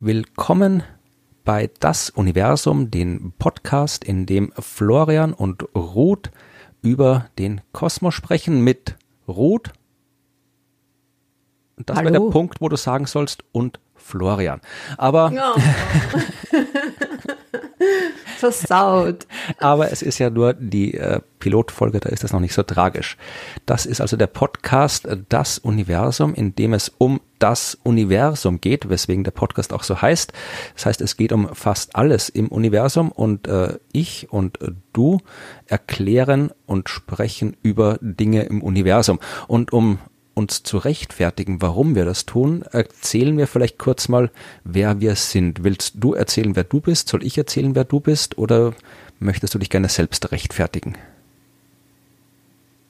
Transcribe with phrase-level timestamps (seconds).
[0.00, 0.82] Willkommen
[1.44, 6.30] bei Das Universum, den Podcast, in dem Florian und Ruth
[6.80, 8.96] über den Kosmos sprechen mit
[9.28, 9.74] Ruth.
[11.76, 13.78] Das wäre der Punkt, wo du sagen sollst und
[14.08, 14.60] Florian.
[14.96, 15.60] Aber oh.
[18.38, 19.26] versaut.
[19.58, 23.16] Aber es ist ja nur die äh, Pilotfolge, da ist das noch nicht so tragisch.
[23.66, 28.88] Das ist also der Podcast äh, Das Universum, in dem es um das Universum geht,
[28.88, 30.32] weswegen der Podcast auch so heißt.
[30.74, 35.18] Das heißt, es geht um fast alles im Universum und äh, ich und äh, du
[35.66, 39.20] erklären und sprechen über Dinge im Universum.
[39.46, 39.98] Und um
[40.38, 44.30] uns zu rechtfertigen, warum wir das tun, erzählen wir vielleicht kurz mal,
[44.64, 45.64] wer wir sind.
[45.64, 47.08] Willst du erzählen, wer du bist?
[47.08, 48.38] Soll ich erzählen, wer du bist?
[48.38, 48.72] Oder
[49.18, 50.96] möchtest du dich gerne selbst rechtfertigen?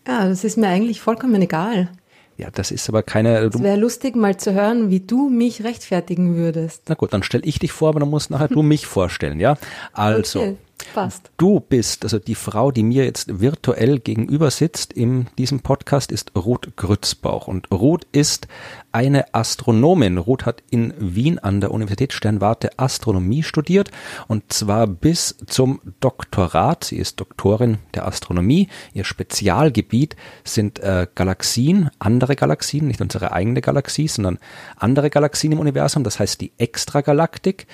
[0.06, 1.88] Ja, das ist mir eigentlich vollkommen egal.
[2.36, 3.38] Ja, das ist aber keine.
[3.38, 6.82] Es wäre lustig, mal zu hören, wie du mich rechtfertigen würdest.
[6.88, 9.56] Na gut, dann stell ich dich vor, aber dann musst nachher du mich vorstellen, ja?
[9.92, 10.40] Also.
[10.40, 10.56] Okay.
[10.94, 11.30] Passt.
[11.36, 16.32] Du bist, also die Frau, die mir jetzt virtuell gegenüber sitzt in diesem Podcast, ist
[16.36, 17.48] Ruth Grützbauch.
[17.48, 18.48] Und Ruth ist
[18.92, 20.18] eine Astronomin.
[20.18, 23.90] Ruth hat in Wien an der Universität Sternwarte Astronomie studiert
[24.28, 26.84] und zwar bis zum Doktorat.
[26.84, 28.68] Sie ist Doktorin der Astronomie.
[28.94, 34.38] Ihr Spezialgebiet sind äh, Galaxien, andere Galaxien, nicht unsere eigene Galaxie, sondern
[34.76, 37.66] andere Galaxien im Universum, das heißt die Extragalaktik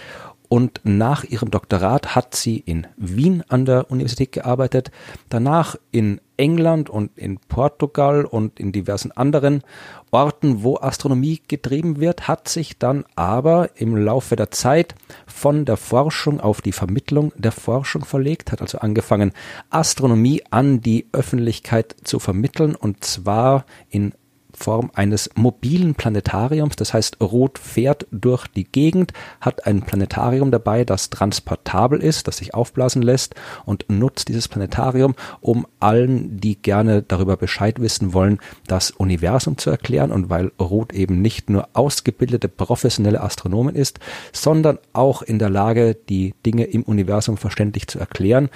[0.49, 4.91] und nach ihrem Doktorat hat sie in Wien an der Universität gearbeitet,
[5.29, 9.63] danach in England und in Portugal und in diversen anderen
[10.11, 14.95] Orten, wo Astronomie getrieben wird, hat sich dann aber im Laufe der Zeit
[15.27, 19.33] von der Forschung auf die Vermittlung der Forschung verlegt, hat also angefangen,
[19.71, 24.13] Astronomie an die Öffentlichkeit zu vermitteln und zwar in
[24.55, 26.77] Form eines mobilen Planetariums.
[26.77, 32.39] Das heißt, Rot fährt durch die Gegend, hat ein Planetarium dabei, das transportabel ist, das
[32.39, 33.35] sich aufblasen lässt
[33.65, 39.71] und nutzt dieses Planetarium, um allen, die gerne darüber Bescheid wissen wollen, das Universum zu
[39.71, 40.11] erklären.
[40.11, 43.99] Und weil Rot eben nicht nur ausgebildete professionelle Astronomen ist,
[44.33, 48.49] sondern auch in der Lage, die Dinge im Universum verständlich zu erklären,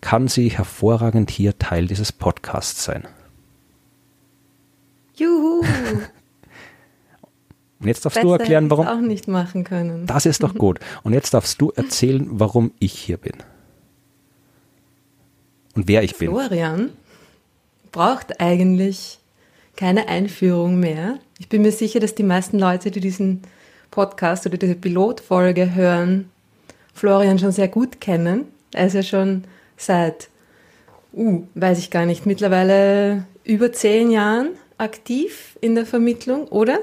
[0.00, 3.04] kann sie hervorragend hier Teil dieses Podcasts sein.
[5.14, 5.62] Juhu!
[7.82, 8.86] Und jetzt darfst Besser du erklären, warum.
[8.86, 10.06] auch nicht machen können.
[10.06, 10.78] Das ist doch gut.
[11.02, 13.32] Und jetzt darfst du erzählen, warum ich hier bin.
[15.74, 16.30] Und wer ich bin.
[16.30, 16.90] Florian
[17.90, 19.18] braucht eigentlich
[19.74, 21.18] keine Einführung mehr.
[21.40, 23.42] Ich bin mir sicher, dass die meisten Leute, die diesen
[23.90, 26.30] Podcast oder diese Pilotfolge hören,
[26.94, 28.44] Florian schon sehr gut kennen.
[28.72, 29.44] Er ist ja schon
[29.76, 30.28] seit,
[31.14, 34.50] uh, weiß ich gar nicht, mittlerweile über zehn Jahren
[34.82, 36.78] aktiv in der Vermittlung, oder?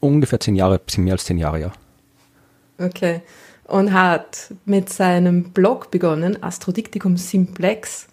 [0.00, 1.72] Ungefähr zehn Jahre, bisschen mehr als zehn Jahre, ja.
[2.78, 3.22] Okay.
[3.64, 8.08] Und hat mit seinem Blog begonnen, Astrodiktikum Simplex,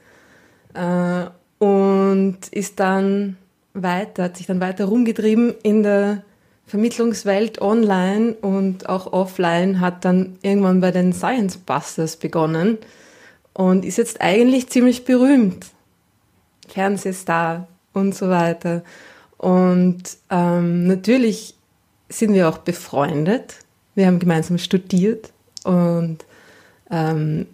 [0.73, 1.25] äh,
[1.57, 3.37] und ist dann
[3.73, 6.23] weiter, hat sich dann weiter rumgetrieben in der
[6.65, 12.77] Vermittlungswelt online und auch offline, hat dann irgendwann bei den Science Busters begonnen
[13.53, 15.67] und ist jetzt eigentlich ziemlich berühmt.
[16.67, 18.83] Fernsehstar und so weiter.
[19.41, 21.55] Und ähm, natürlich
[22.09, 23.55] sind wir auch befreundet.
[23.95, 26.19] Wir haben gemeinsam studiert und
[26.91, 27.47] ähm,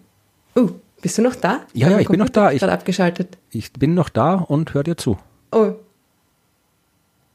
[0.54, 0.68] uh,
[1.00, 1.62] bist du noch da?
[1.72, 2.52] Ja, ja, ich bin noch da.
[2.52, 3.38] Ich, abgeschaltet.
[3.50, 5.16] Ich bin noch da und höre dir zu.
[5.50, 5.72] Oh.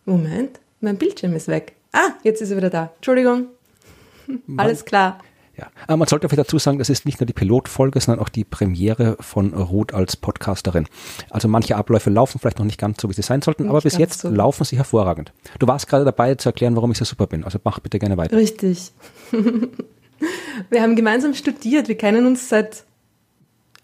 [0.06, 1.74] Moment, mein Bildschirm ist weg.
[1.92, 2.92] Ah, jetzt ist er wieder da.
[2.98, 3.48] Entschuldigung.
[4.58, 5.18] Alles klar.
[5.56, 8.30] Ja, aber man sollte vielleicht dazu sagen, das ist nicht nur die Pilotfolge, sondern auch
[8.30, 10.88] die Premiere von Ruth als Podcasterin.
[11.30, 13.82] Also manche Abläufe laufen vielleicht noch nicht ganz so, wie sie sein sollten, nicht aber
[13.82, 14.30] bis jetzt so.
[14.30, 15.32] laufen sie hervorragend.
[15.60, 17.44] Du warst gerade dabei zu erklären, warum ich so super bin.
[17.44, 18.36] Also mach bitte gerne weiter.
[18.36, 18.92] Richtig.
[20.70, 21.88] wir haben gemeinsam studiert.
[21.88, 22.84] Wir kennen uns seit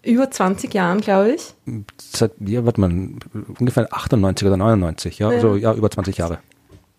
[0.02, 1.54] über 20 Jahren, glaube ich.
[1.98, 2.90] Seit, ja, warte mal,
[3.58, 5.36] ungefähr 98 oder 99, ja, ja.
[5.36, 6.38] also ja, über 20 Jahre.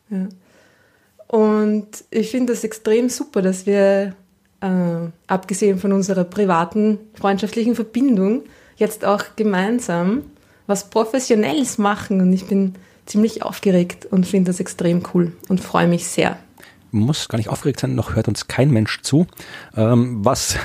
[0.10, 0.28] Ja.
[1.28, 4.16] Und ich finde das extrem super, dass wir
[4.62, 8.44] äh, abgesehen von unserer privaten freundschaftlichen Verbindung,
[8.78, 10.24] jetzt auch gemeinsam
[10.68, 12.22] was Professionelles machen.
[12.22, 12.76] Und ich bin
[13.06, 16.38] ziemlich aufgeregt und finde das extrem cool und freue mich sehr.
[16.92, 19.28] Muss gar nicht aufgeregt sein, noch hört uns kein Mensch zu.
[19.76, 20.58] Ähm, was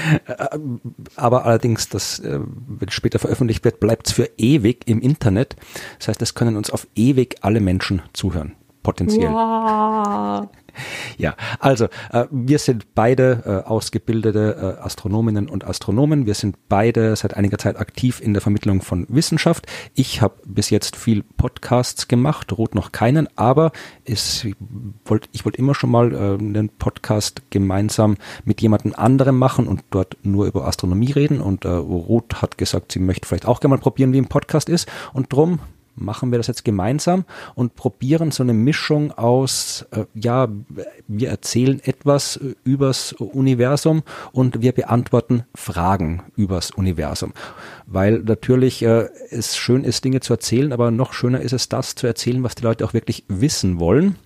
[1.16, 5.56] aber allerdings, das, äh, wenn später veröffentlicht wird, bleibt es für ewig im Internet.
[5.98, 9.30] Das heißt, es können uns auf ewig alle Menschen zuhören potenziell.
[9.30, 10.48] Wow.
[11.18, 16.26] Ja, also äh, wir sind beide äh, ausgebildete äh, Astronominnen und Astronomen.
[16.26, 19.66] Wir sind beide seit einiger Zeit aktiv in der Vermittlung von Wissenschaft.
[19.94, 23.72] Ich habe bis jetzt viel Podcasts gemacht, Ruth noch keinen, aber
[24.04, 24.56] es, ich
[25.04, 30.16] wollte wollt immer schon mal äh, einen Podcast gemeinsam mit jemandem anderem machen und dort
[30.22, 31.40] nur über Astronomie reden.
[31.40, 34.68] Und äh, Ruth hat gesagt, sie möchte vielleicht auch gerne mal probieren, wie ein Podcast
[34.68, 34.90] ist.
[35.12, 35.60] Und drum
[35.94, 37.24] machen wir das jetzt gemeinsam
[37.54, 40.48] und probieren so eine Mischung aus, äh, ja,
[41.08, 44.02] wir erzählen etwas übers Universum
[44.32, 47.32] und wir beantworten Fragen übers Universum.
[47.86, 51.94] Weil natürlich äh, es schön ist, Dinge zu erzählen, aber noch schöner ist es, das
[51.94, 54.16] zu erzählen, was die Leute auch wirklich wissen wollen.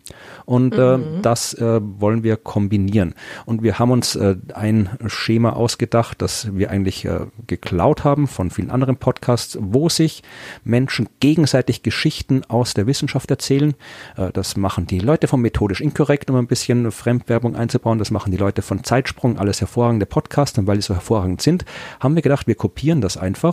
[0.44, 1.22] Und äh, mhm.
[1.22, 3.14] das äh, wollen wir kombinieren.
[3.44, 8.50] Und wir haben uns äh, ein Schema ausgedacht, das wir eigentlich äh, geklaut haben von
[8.50, 10.22] vielen anderen Podcasts, wo sich
[10.62, 13.74] Menschen gegenseitig Geschichten aus der Wissenschaft erzählen.
[14.16, 17.98] Äh, das machen die Leute von Methodisch Inkorrekt, um ein bisschen Fremdwerbung einzubauen.
[17.98, 20.58] Das machen die Leute von Zeitsprung, alles hervorragende Podcasts.
[20.58, 21.64] Und weil die so hervorragend sind,
[22.00, 23.45] haben wir gedacht, wir kopieren das einfach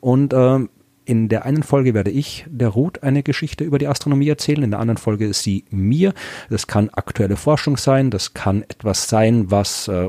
[0.00, 0.60] und äh,
[1.04, 4.70] in der einen Folge werde ich der Ruth eine Geschichte über die Astronomie erzählen, in
[4.70, 6.14] der anderen Folge ist sie mir.
[6.48, 10.08] Das kann aktuelle Forschung sein, das kann etwas sein, was äh,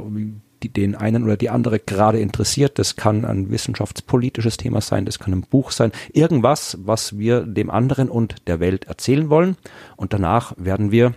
[0.63, 2.79] die, den einen oder die andere gerade interessiert.
[2.79, 7.69] Das kann ein wissenschaftspolitisches Thema sein, das kann ein Buch sein, irgendwas, was wir dem
[7.69, 9.57] anderen und der Welt erzählen wollen.
[9.97, 11.13] Und danach werden wir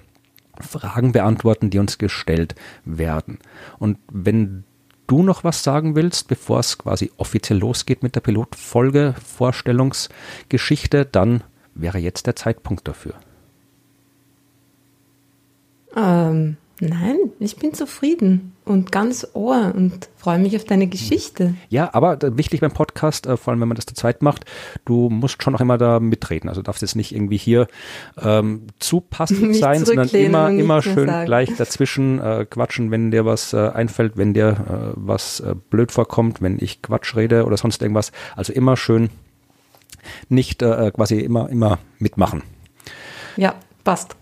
[0.61, 3.39] Fragen beantworten, die uns gestellt werden.
[3.79, 4.65] Und wenn
[5.09, 11.43] du noch was sagen willst, bevor es quasi offiziell losgeht mit der Pilotfolge, Vorstellungsgeschichte, dann
[11.75, 13.15] wäre jetzt der Zeitpunkt dafür.
[15.97, 21.55] Ähm, nein, ich bin zufrieden und ganz ohr und freue mich auf deine Geschichte.
[21.69, 24.45] Ja, aber wichtig beim Podcast, äh, vor allem wenn man das zu zweit macht,
[24.85, 26.49] du musst schon noch immer da mitreden.
[26.49, 27.67] Also darfst jetzt nicht irgendwie hier
[28.21, 33.53] ähm, zu passiv sein, sondern immer, immer schön gleich dazwischen äh, quatschen, wenn dir was
[33.53, 37.83] äh, einfällt, wenn dir äh, was äh, blöd vorkommt, wenn ich Quatsch rede oder sonst
[37.83, 38.13] irgendwas.
[38.37, 39.11] Also immer schön
[40.29, 42.43] nicht äh, quasi immer, immer mitmachen.
[43.37, 43.55] Ja,
[43.85, 44.17] passt.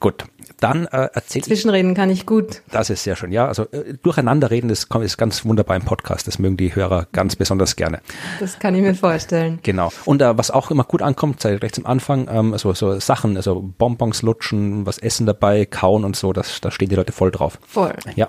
[0.00, 0.24] Gut,
[0.60, 2.62] dann äh, erzählt Zwischenreden kann ich gut.
[2.70, 3.46] Das ist sehr schön, ja.
[3.46, 6.26] Also äh, durcheinanderreden ist, ist ganz wunderbar im Podcast.
[6.26, 8.00] Das mögen die Hörer ganz besonders gerne.
[8.38, 9.58] Das kann ich mir vorstellen.
[9.62, 9.90] Genau.
[10.04, 13.36] Und äh, was auch immer gut ankommt, sei rechts am Anfang, ähm, so, so Sachen,
[13.36, 17.30] also Bonbons lutschen, was essen dabei, kauen und so, das, da stehen die Leute voll
[17.30, 17.58] drauf.
[17.66, 17.94] Voll.
[18.14, 18.28] Ja.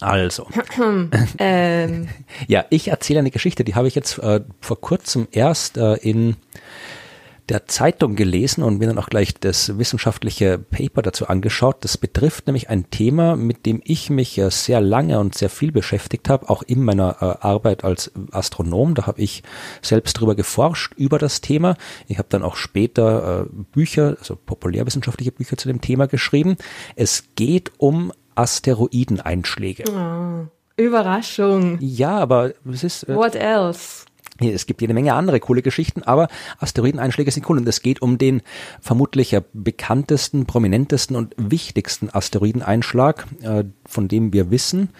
[0.00, 0.46] Also.
[1.38, 2.08] ähm.
[2.46, 6.36] Ja, ich erzähle eine Geschichte, die habe ich jetzt äh, vor kurzem erst äh, in
[7.50, 11.78] der Zeitung gelesen und mir dann auch gleich das wissenschaftliche Paper dazu angeschaut.
[11.80, 16.28] Das betrifft nämlich ein Thema, mit dem ich mich sehr lange und sehr viel beschäftigt
[16.28, 18.94] habe, auch in meiner äh, Arbeit als Astronom.
[18.94, 19.42] Da habe ich
[19.82, 21.76] selbst drüber geforscht über das Thema.
[22.06, 26.56] Ich habe dann auch später äh, Bücher, also populärwissenschaftliche Bücher zu dem Thema geschrieben.
[26.94, 29.84] Es geht um Asteroideneinschläge.
[29.90, 30.46] Oh,
[30.80, 31.78] Überraschung.
[31.80, 33.08] Ja, aber es ist.
[33.08, 34.06] Äh, What else?
[34.40, 36.28] Es gibt jede Menge andere coole Geschichten, aber
[36.58, 38.42] Asteroideneinschläge sind cool und es geht um den
[38.80, 44.90] vermutlich bekanntesten, prominentesten und wichtigsten Asteroideneinschlag, äh, von dem wir wissen.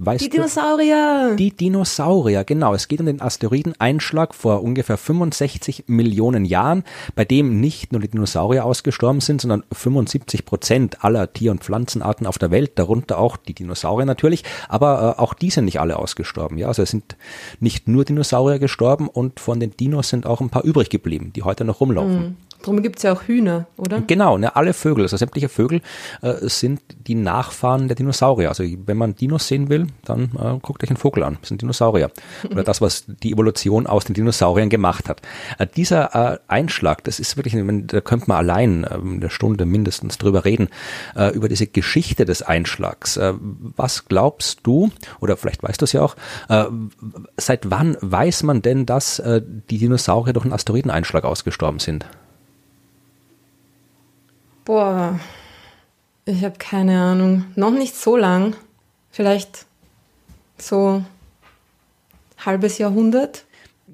[0.00, 1.30] Weißt die Dinosaurier.
[1.30, 2.72] Du, die Dinosaurier, genau.
[2.72, 6.84] Es geht um den Asteroideneinschlag vor ungefähr 65 Millionen Jahren,
[7.16, 12.28] bei dem nicht nur die Dinosaurier ausgestorben sind, sondern 75 Prozent aller Tier- und Pflanzenarten
[12.28, 15.98] auf der Welt, darunter auch die Dinosaurier natürlich, aber äh, auch die sind nicht alle
[15.98, 16.58] ausgestorben.
[16.58, 17.16] Ja, also es sind
[17.58, 21.42] nicht nur Dinosaurier gestorben und von den Dinos sind auch ein paar übrig geblieben, die
[21.42, 22.20] heute noch rumlaufen.
[22.20, 22.36] Mhm.
[22.62, 24.02] Darum gibt es ja auch Hühner, oder?
[24.06, 25.80] Genau, ne, alle Vögel, also sämtliche Vögel
[26.22, 28.48] äh, sind die Nachfahren der Dinosaurier.
[28.48, 31.38] Also wenn man Dinos sehen will, dann äh, guckt euch einen Vogel an.
[31.40, 32.10] Das sind Dinosaurier.
[32.50, 35.22] Oder das, was die Evolution aus den Dinosauriern gemacht hat.
[35.58, 37.54] Äh, dieser äh, Einschlag, das ist wirklich,
[37.86, 40.68] da könnte man allein eine Stunde mindestens drüber reden,
[41.14, 43.16] äh, über diese Geschichte des Einschlags.
[43.16, 46.16] Äh, was glaubst du, oder vielleicht weißt du es ja auch,
[47.36, 52.06] seit wann weiß man denn, dass die Dinosaurier durch einen Asteroideneinschlag ausgestorben sind?
[54.68, 55.18] Boah,
[56.26, 57.46] ich habe keine Ahnung.
[57.54, 58.54] Noch nicht so lang.
[59.10, 59.64] Vielleicht
[60.58, 61.02] so
[62.36, 63.46] halbes Jahrhundert.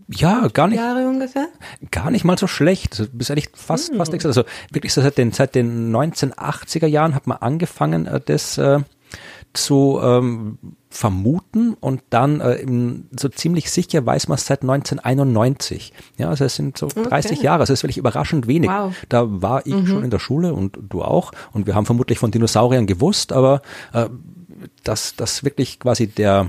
[0.09, 0.79] Ja, gar nicht.
[0.79, 1.47] Jahre ungefähr?
[1.93, 2.99] Gar nicht mal so schlecht.
[2.99, 3.99] Also, bist eigentlich fast, hm.
[3.99, 4.27] fast nichts.
[4.27, 8.81] Also wirklich so seit den, seit den 1980er Jahren hat man angefangen, äh, das äh,
[9.55, 10.59] zu ähm,
[10.91, 12.65] vermuten und dann äh,
[13.19, 15.93] so ziemlich sicher weiß man es seit 1991.
[16.19, 17.45] Ja, also es sind so 30 okay.
[17.45, 18.71] Jahre, also es ist wirklich überraschend wenig.
[18.71, 18.95] Wow.
[19.09, 19.87] Da war ich mhm.
[19.87, 23.63] schon in der Schule und du auch und wir haben vermutlich von Dinosauriern gewusst, aber
[23.93, 24.09] äh,
[24.83, 26.49] dass das wirklich quasi der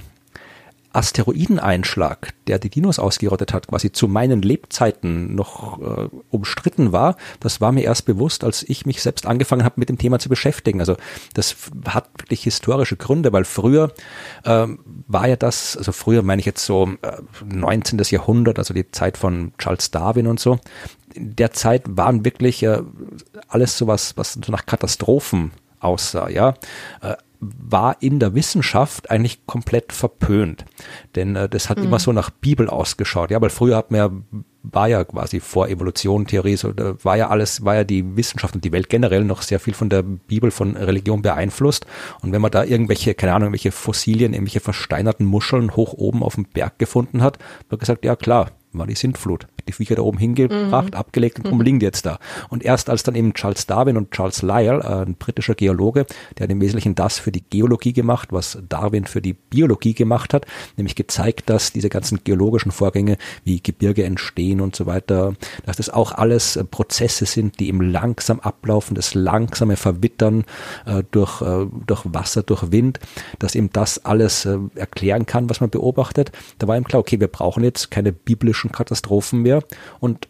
[0.96, 7.60] Asteroideneinschlag, der die Dinos ausgerottet hat, quasi zu meinen Lebzeiten noch äh, umstritten war, das
[7.62, 10.80] war mir erst bewusst, als ich mich selbst angefangen habe, mit dem Thema zu beschäftigen.
[10.80, 10.96] Also
[11.34, 11.56] das
[11.88, 13.92] hat wirklich historische Gründe, weil früher
[14.46, 18.00] ähm, war ja das, also früher meine ich jetzt so äh, 19.
[18.10, 20.60] Jahrhundert, also die Zeit von Charles Darwin und so,
[21.14, 22.82] in der Zeit waren wirklich äh,
[23.48, 26.56] alles sowas, was so nach Katastrophen aussah, ja.
[27.02, 30.66] Äh, war in der Wissenschaft eigentlich komplett verpönt.
[31.16, 31.86] Denn äh, das hat mhm.
[31.86, 33.32] immer so nach Bibel ausgeschaut.
[33.32, 34.12] Ja, weil früher hat man ja,
[34.64, 38.56] war ja quasi vor Evolution, Theorie, so, da war ja alles, war ja die Wissenschaft
[38.56, 41.86] und die Welt generell noch sehr viel von der Bibel, von Religion beeinflusst.
[42.22, 46.36] Und wenn man da irgendwelche, keine Ahnung, irgendwelche Fossilien, irgendwelche versteinerten Muscheln hoch oben auf
[46.36, 47.38] dem Berg gefunden hat,
[47.70, 49.48] wird gesagt, ja klar, war die Sintflut.
[49.68, 51.00] Die Viecher da oben hingebracht, mhm.
[51.00, 51.62] abgelegt und mhm.
[51.62, 52.20] liegen jetzt da.
[52.50, 56.06] Und erst als dann eben Charles Darwin und Charles Lyell, äh, ein britischer Geologe,
[56.38, 60.34] der hat im Wesentlichen das für die Geologie gemacht, was Darwin für die Biologie gemacht
[60.34, 60.46] hat,
[60.78, 65.34] nämlich gezeigt, dass diese ganzen geologischen Vorgänge wie Gebirge entstehen und so weiter,
[65.66, 70.46] dass das auch alles äh, Prozesse sind, die eben langsam ablaufen, das langsame Verwittern
[70.86, 73.00] äh, durch, äh, durch Wasser, durch Wind,
[73.40, 76.32] dass eben das alles äh, erklären kann, was man beobachtet.
[76.60, 78.12] Da war ihm klar, okay, wir brauchen jetzt keine
[78.66, 79.64] biblischen Katastrophen mehr
[80.00, 80.28] und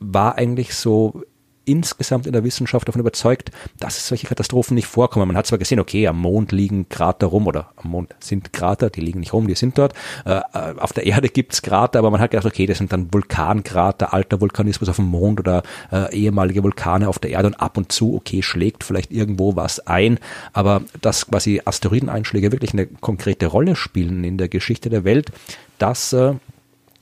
[0.00, 1.22] war eigentlich so
[1.66, 3.50] insgesamt in der Wissenschaft davon überzeugt,
[3.80, 5.28] dass solche Katastrophen nicht vorkommen.
[5.28, 8.90] Man hat zwar gesehen, okay, am Mond liegen Krater rum oder am Mond sind Krater,
[8.90, 9.94] die liegen nicht rum, die sind dort.
[10.26, 13.12] Äh, äh auf der Erde gibt's Krater, aber man hat gedacht, okay, das sind dann
[13.14, 17.78] Vulkankrater, alter Vulkanismus auf dem Mond oder äh, ehemalige Vulkane auf der Erde und ab
[17.78, 20.18] und zu, okay, schlägt vielleicht irgendwo was ein,
[20.52, 25.32] aber dass quasi Asteroideneinschläge wirklich eine konkrete Rolle spielen in der Geschichte der Welt,
[25.78, 26.34] das äh,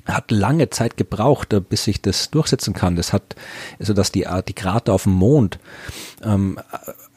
[0.05, 2.97] hat lange Zeit gebraucht, äh, bis sich das durchsetzen kann.
[2.97, 3.37] Das hat,
[3.79, 5.59] also dass die, die Krater auf dem Mond
[6.23, 6.59] ähm,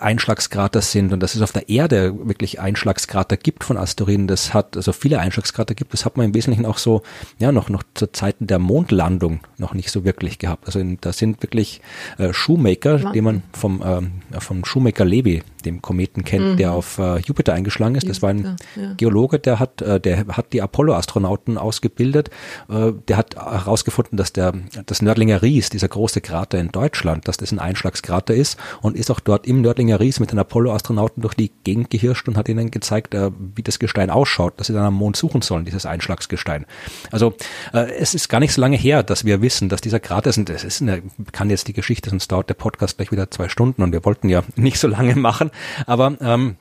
[0.06, 4.78] Einschlagskrater sind und dass es auf der Erde wirklich Einschlagskrater gibt von Asteroiden, das hat,
[4.78, 7.02] also viele Einschlagskrater gibt, das hat man im Wesentlichen auch so,
[7.40, 10.68] ja, noch, noch zu Zeiten der Mondlandung noch nicht so wirklich gehabt.
[10.68, 11.82] Also in, da sind wirklich
[12.20, 16.58] äh, Shoemaker, die man vom, äh, vom Shoemaker Levy, dem Kometen kennt, mhm.
[16.58, 18.08] der auf äh, Jupiter eingeschlagen ist.
[18.08, 18.94] Das war ein ja.
[18.98, 22.30] Geologe, der hat, äh, der hat die Apollo-Astronauten ausgebildet.
[22.70, 24.54] Äh, der hat herausgefunden, dass der,
[24.86, 29.10] das Nördlinger Ries, dieser große Krater in Deutschland, dass das ein Einschlagskrater ist und ist
[29.10, 32.72] auch dort im Nördlinger Ries mit den Apollo-Astronauten durch die Gegend gehirscht und hat ihnen
[32.72, 36.66] gezeigt, äh, wie das Gestein ausschaut, dass sie dann am Mond suchen sollen, dieses Einschlagsgestein.
[37.12, 37.34] Also
[37.74, 40.38] äh, es ist gar nicht so lange her, dass wir wissen, dass dieser Krater ist,
[40.38, 43.50] und das ist eine, kann jetzt die Geschichte, sonst dauert der Podcast gleich wieder zwei
[43.50, 45.52] Stunden und wir wollten ja nicht so lange machen,
[45.86, 46.58] aber ähm,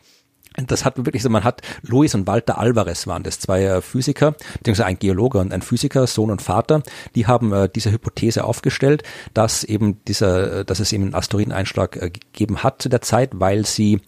[0.56, 4.34] das hat wirklich so, man hat Luis und Walter Alvarez waren das, zwei äh, Physiker,
[4.58, 6.82] beziehungsweise ein Geologe und ein Physiker, Sohn und Vater,
[7.14, 9.02] die haben äh, diese Hypothese aufgestellt,
[9.34, 13.30] dass eben dieser, äh, dass es eben einen Asteroideneinschlag äh, gegeben hat zu der Zeit,
[13.34, 14.00] weil sie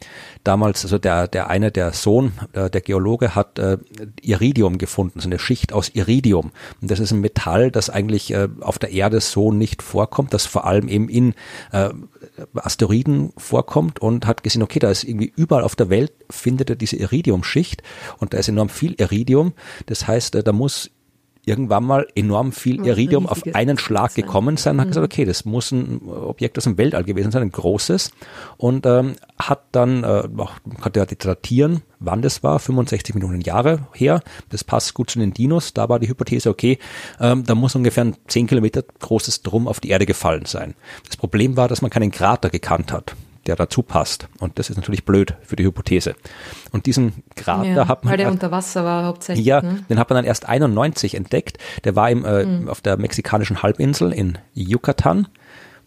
[0.44, 3.78] damals, also der, der eine, der Sohn, äh, der Geologe hat äh,
[4.22, 6.52] Iridium gefunden, so eine Schicht aus Iridium.
[6.80, 10.46] Und das ist ein Metall, das eigentlich äh, auf der Erde so nicht vorkommt, das
[10.46, 11.34] vor allem eben in
[11.72, 11.90] äh,
[12.54, 16.76] Asteroiden vorkommt und hat gesehen, okay, da ist irgendwie überall auf der Welt findet er
[16.76, 17.82] diese Iridiumschicht
[18.18, 19.52] und da ist enorm viel Iridium.
[19.86, 20.90] Das heißt, äh, da muss
[21.46, 24.24] irgendwann mal enorm viel Iridium auf einen Schlag sein.
[24.24, 24.90] gekommen sein und hat mhm.
[24.90, 28.10] gesagt, okay, das muss ein Objekt aus dem Weltall gewesen sein, ein großes
[28.56, 30.28] und ähm, hat dann, äh,
[30.80, 35.32] konnte ja datieren, wann das war, 65 Millionen Jahre her, das passt gut zu den
[35.32, 36.78] Dinos, da war die Hypothese, okay,
[37.20, 40.74] ähm, da muss ungefähr ein 10 Kilometer großes Drum auf die Erde gefallen sein.
[41.06, 43.14] Das Problem war, dass man keinen Krater gekannt hat
[43.46, 44.28] der dazu passt.
[44.38, 46.14] Und das ist natürlich blöd für die Hypothese.
[46.72, 48.12] Und diesen Krater ja, hat man.
[48.12, 49.46] Weil der unter Wasser war hauptsächlich.
[49.46, 49.84] Ja, ne?
[49.88, 51.58] den hat man dann erst 91 entdeckt.
[51.84, 52.68] Der war im, äh, mhm.
[52.68, 55.28] auf der mexikanischen Halbinsel in Yucatan.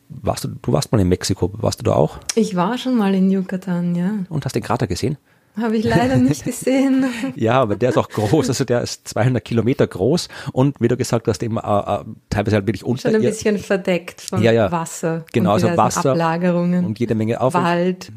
[0.09, 2.17] Warst du, du warst mal in Mexiko, warst du da auch?
[2.33, 4.11] Ich war schon mal in Yucatan, ja.
[4.29, 5.17] Und hast den Krater gesehen?
[5.61, 7.05] Habe ich leider nicht gesehen.
[7.35, 10.97] ja, aber der ist auch groß, also der ist 200 Kilometer groß und wie du
[10.97, 13.09] gesagt hast, eben äh, äh, teilweise halt wirklich unter.
[13.09, 14.71] Schon ein bisschen verdeckt von ja, ja.
[14.71, 15.25] Wasser.
[15.31, 16.11] Genau, also Wasser.
[16.11, 16.85] Ablagerungen.
[16.85, 17.53] Und jede Menge auf.
[17.53, 18.11] Wald.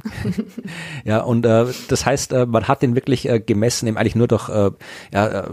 [1.05, 4.29] ja, und äh, das heißt, äh, man hat den wirklich äh, gemessen, eben eigentlich nur
[4.29, 4.71] durch, äh,
[5.13, 5.51] ja, äh,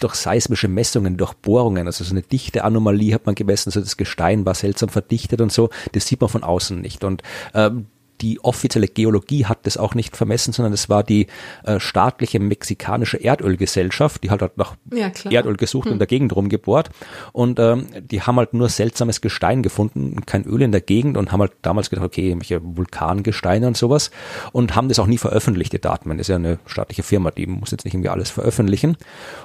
[0.00, 3.96] durch seismische Messungen, durch Bohrungen, also so eine dichte Anomalie hat man gemessen, also das
[3.96, 7.04] Gestein war seltsam verdichtet und so, das sieht man von außen nicht.
[7.04, 7.70] Und äh,
[8.20, 11.26] die offizielle Geologie hat das auch nicht vermessen, sondern es war die
[11.64, 15.92] äh, staatliche mexikanische Erdölgesellschaft, die halt, halt nach ja, Erdöl gesucht hm.
[15.92, 16.90] und in der Gegend rumgebohrt.
[17.32, 21.32] Und ähm, die haben halt nur seltsames Gestein gefunden, kein Öl in der Gegend und
[21.32, 24.10] haben halt damals gedacht, okay, welche Vulkangesteine und sowas
[24.52, 26.10] und haben das auch nie veröffentlicht, die Daten.
[26.10, 28.96] Das ist ja eine staatliche Firma, die muss jetzt nicht irgendwie alles veröffentlichen.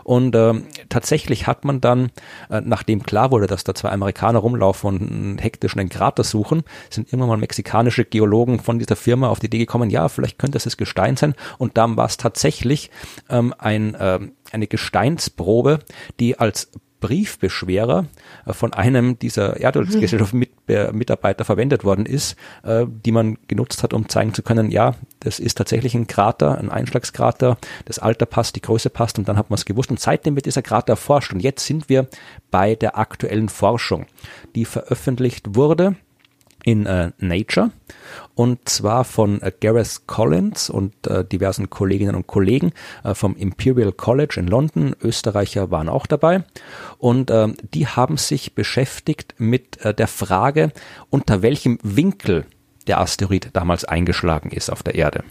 [0.04, 2.12] Und ähm, tatsächlich hat man dann,
[2.50, 7.08] äh, nachdem klar wurde, dass da zwei Amerikaner rumlaufen und einen hektischen Krater suchen, sind
[7.08, 10.64] irgendwann mal mexikanische Geologen von dieser Firma auf die Idee gekommen, ja, vielleicht könnte es
[10.64, 11.36] das Gestein sein.
[11.58, 12.92] Und dann war es tatsächlich
[13.30, 14.20] ähm, ein, äh,
[14.52, 15.80] eine Gesteinsprobe,
[16.20, 18.06] die als Briefbeschwerer
[18.46, 23.94] äh, von einem dieser Erdölgesellschaft mit, äh, verwendet worden ist, äh, die man genutzt hat,
[23.94, 28.56] um zeigen zu können, ja, das ist tatsächlich ein Krater, ein Einschlagskrater, das Alter passt,
[28.56, 29.90] die Größe passt und dann hat man es gewusst.
[29.90, 31.34] Und seitdem wird dieser Krater erforscht.
[31.34, 32.08] Und jetzt sind wir
[32.52, 34.06] bei der aktuellen Forschung,
[34.56, 35.96] die veröffentlicht wurde
[36.64, 37.72] in äh, Nature
[38.36, 42.72] und zwar von äh, Gareth Collins und äh, diversen Kolleginnen und Kollegen
[43.04, 44.96] äh, vom Imperial College in London.
[45.02, 46.44] Österreicher waren auch dabei
[46.98, 50.72] und äh, die haben sich beschäftigt mit äh, der Frage,
[51.10, 52.46] unter welchem Winkel
[52.88, 55.24] der Asteroid damals eingeschlagen ist auf der Erde.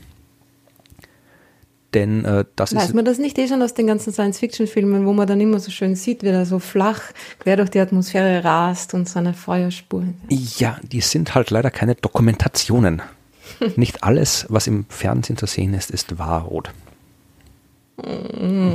[1.95, 2.95] Denn äh, das Weiß ist.
[2.95, 5.97] man das nicht eh schon aus den ganzen Science-Fiction-Filmen, wo man dann immer so schön
[5.97, 7.01] sieht, wie er so flach
[7.41, 10.15] quer durch die Atmosphäre rast und seine Feuerspuren.
[10.29, 13.03] Ja, die sind halt leider keine Dokumentationen.
[13.77, 16.71] nicht alles, was im Fernsehen zu sehen ist, ist wahrrot.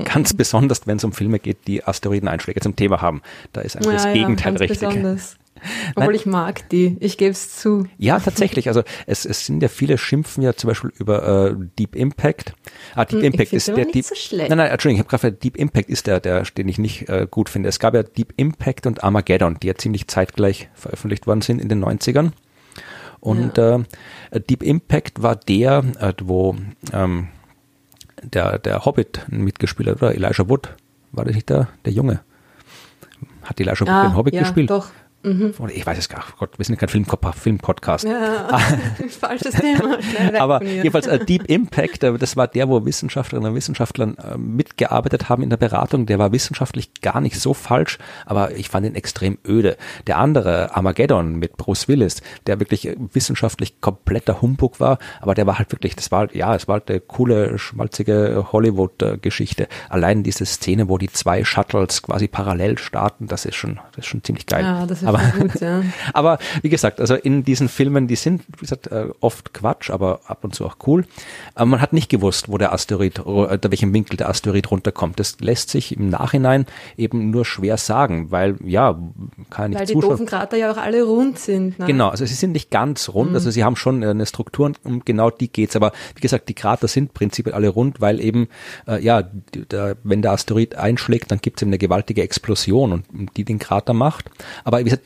[0.04, 3.22] Ganz besonders, wenn es um Filme geht, die Asteroideneinschläge zum Thema haben.
[3.54, 4.90] Da ist eigentlich das Gegenteil ganz richtig.
[4.90, 5.38] Besonders.
[5.96, 6.16] Obwohl Nein.
[6.16, 7.88] ich mag die, ich gebe es zu.
[7.98, 8.68] Ja, tatsächlich.
[8.68, 12.54] Also es, es sind ja viele schimpfen ja zum Beispiel über äh, Deep Impact.
[12.96, 14.06] Ah, Deep Hm, Impact ist der Deep.
[14.06, 14.50] so schlecht.
[14.50, 17.28] Nein, nein, Entschuldigung, ich habe gerade Deep Impact ist der, der, den ich nicht äh,
[17.30, 17.70] gut finde.
[17.70, 21.70] Es gab ja Deep Impact und Armageddon, die ja ziemlich zeitgleich veröffentlicht worden sind in
[21.70, 22.32] den 90ern.
[23.20, 23.80] Und äh,
[24.50, 26.56] Deep Impact war der, äh, wo
[26.94, 27.30] ähm,
[28.22, 30.76] der, der Hobbit mitgespielt hat, oder Elijah Wood,
[31.12, 32.22] war das nicht der, der Junge?
[33.44, 34.70] Hat Elijah Wood den Hobbit ja, gespielt?
[34.70, 34.90] Doch.
[35.60, 36.38] Oder ich weiß es gar nicht.
[36.38, 38.06] Gott, wir sind kein Film Filmpodcast.
[38.06, 38.60] Ja,
[39.20, 39.98] falsches Thema.
[40.40, 45.30] Aber jedenfalls äh, Deep Impact, äh, das war der, wo Wissenschaftlerinnen und Wissenschaftler äh, mitgearbeitet
[45.30, 46.06] haben in der Beratung.
[46.06, 49.78] Der war wissenschaftlich gar nicht so falsch, aber ich fand ihn extrem öde.
[50.08, 55.48] Der andere, Armageddon mit Bruce Willis, der wirklich äh, wissenschaftlich kompletter Humbug war, aber der
[55.48, 59.68] war halt wirklich, das war halt, ja, es war halt eine coole, schmalzige Hollywood-Geschichte.
[59.90, 64.08] Allein diese Szene, wo die zwei Shuttles quasi parallel starten, das ist schon, das ist
[64.08, 64.64] schon ziemlich geil.
[64.64, 65.84] Ja, das ist aber, gut, ja.
[66.14, 70.22] aber wie gesagt, also in diesen Filmen, die sind, wie gesagt, äh, oft Quatsch, aber
[70.28, 71.06] ab und zu auch cool.
[71.54, 75.20] Aber man hat nicht gewusst, wo der Asteroid, äh, unter welchem Winkel der Asteroid runterkommt.
[75.20, 76.66] Das lässt sich im Nachhinein
[76.98, 78.98] eben nur schwer sagen, weil, ja,
[79.50, 81.80] kann ja nicht Weil die doofen Krater ja auch alle rund sind.
[81.80, 81.86] Ne?
[81.86, 84.80] Genau, also sie sind nicht ganz rund, also sie haben schon äh, eine Struktur und
[84.84, 85.76] um genau die geht's.
[85.76, 88.48] Aber wie gesagt, die Krater sind prinzipiell alle rund, weil eben,
[88.88, 93.44] äh, ja, der, wenn der Asteroid einschlägt, dann gibt's eben eine gewaltige Explosion und die
[93.44, 94.30] den Krater macht.
[94.64, 95.05] Aber wie gesagt,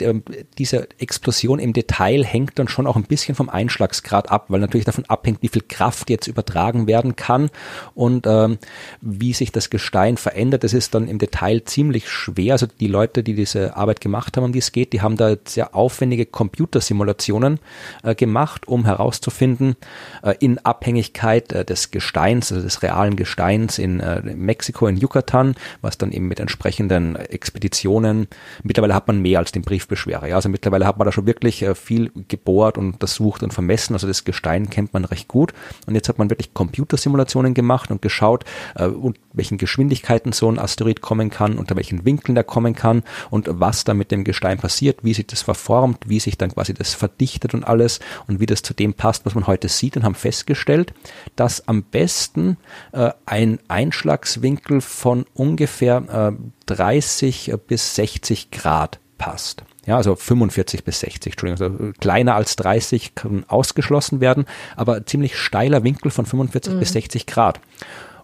[0.57, 4.85] diese Explosion im Detail hängt dann schon auch ein bisschen vom Einschlagsgrad ab, weil natürlich
[4.85, 7.49] davon abhängt, wie viel Kraft jetzt übertragen werden kann
[7.95, 8.57] und ähm,
[9.01, 10.63] wie sich das Gestein verändert.
[10.63, 12.53] Das ist dann im Detail ziemlich schwer.
[12.53, 15.35] Also die Leute, die diese Arbeit gemacht haben, um die es geht, die haben da
[15.45, 17.59] sehr aufwendige Computersimulationen
[18.03, 19.75] äh, gemacht, um herauszufinden,
[20.23, 24.97] äh, in Abhängigkeit äh, des Gesteins, also des realen Gesteins in, äh, in Mexiko, in
[24.97, 28.27] Yucatan, was dann eben mit entsprechenden Expeditionen,
[28.63, 30.27] mittlerweile hat man mehr als den Briefbeschwerer.
[30.27, 33.93] Ja, also mittlerweile hat man da schon wirklich äh, viel gebohrt und untersucht und vermessen.
[33.93, 35.53] Also das Gestein kennt man recht gut.
[35.85, 40.59] Und jetzt hat man wirklich Computersimulationen gemacht und geschaut, äh, und welchen Geschwindigkeiten so ein
[40.59, 44.57] Asteroid kommen kann, unter welchen Winkeln der kommen kann und was da mit dem Gestein
[44.57, 48.45] passiert, wie sich das verformt, wie sich dann quasi das verdichtet und alles und wie
[48.45, 50.93] das zu dem passt, was man heute sieht und haben festgestellt,
[51.35, 52.57] dass am besten
[52.91, 59.63] äh, ein Einschlagswinkel von ungefähr äh, 30 bis 60 Grad passt.
[59.89, 65.35] Ja, also 45 bis 60, Entschuldigung, also kleiner als 30 kann ausgeschlossen werden, aber ziemlich
[65.35, 67.59] steiler Winkel von 45 bis 60 Grad.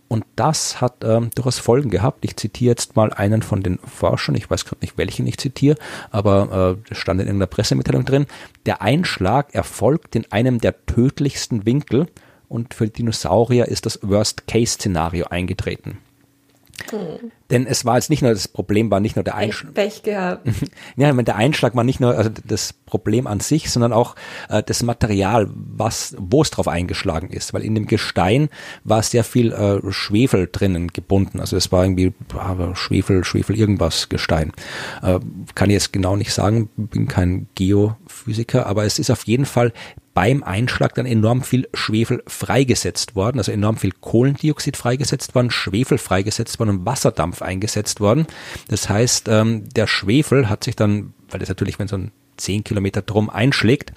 [0.07, 2.23] Und das hat ähm, durchaus Folgen gehabt.
[2.23, 5.75] Ich zitiere jetzt mal einen von den Forschern, ich weiß gerade nicht, welchen ich zitiere,
[6.11, 8.27] aber äh, stand in irgendeiner Pressemitteilung drin.
[8.67, 12.05] Der Einschlag erfolgt in einem der tödlichsten Winkel
[12.47, 15.97] und für Dinosaurier ist das Worst-Case-Szenario eingetreten.
[17.51, 19.73] Denn es war jetzt nicht nur, das Problem war nicht nur der Einschlag.
[19.73, 20.47] Pech gehabt.
[20.97, 24.15] Ja, der Einschlag war nicht nur also das Problem an sich, sondern auch
[24.49, 27.53] äh, das Material, was, wo es drauf eingeschlagen ist.
[27.53, 28.49] Weil in dem Gestein
[28.83, 31.39] war sehr viel äh, Schwefel drinnen gebunden.
[31.39, 34.51] Also es war irgendwie ah, Schwefel, Schwefel irgendwas Gestein.
[35.01, 35.19] Äh,
[35.53, 39.71] kann ich jetzt genau nicht sagen, bin kein Geophysiker, aber es ist auf jeden Fall
[40.15, 45.97] beim Einschlag dann enorm viel Schwefel freigesetzt worden, also enorm viel Kohlendioxid freigesetzt worden, Schwefel
[45.97, 48.27] freigesetzt worden und Wasserdampf eingesetzt worden.
[48.67, 52.63] Das heißt, ähm, der Schwefel hat sich dann, weil das natürlich, wenn so ein 10
[52.63, 53.93] Kilometer drum einschlägt,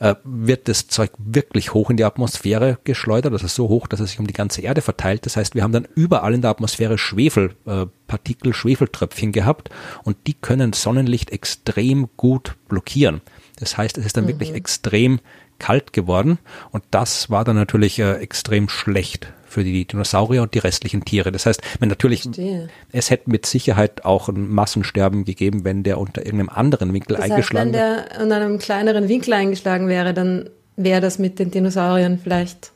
[0.00, 4.10] äh, wird das Zeug wirklich hoch in die Atmosphäre geschleudert, also so hoch, dass es
[4.10, 5.26] sich um die ganze Erde verteilt.
[5.26, 9.70] Das heißt, wir haben dann überall in der Atmosphäre Schwefelpartikel, Schwefeltröpfchen gehabt
[10.04, 13.20] und die können Sonnenlicht extrem gut blockieren.
[13.58, 15.18] Das heißt, es ist dann wirklich extrem
[15.58, 16.38] kalt geworden
[16.70, 21.32] und das war dann natürlich äh, extrem schlecht für die Dinosaurier und die restlichen Tiere.
[21.32, 22.68] Das heißt, wenn natürlich, Verstehe.
[22.92, 27.24] es hätte mit Sicherheit auch ein Massensterben gegeben, wenn der unter irgendeinem anderen Winkel das
[27.24, 28.04] heißt, eingeschlagen wäre.
[28.10, 32.72] Wenn der in einem kleineren Winkel eingeschlagen wäre, dann wäre das mit den Dinosauriern vielleicht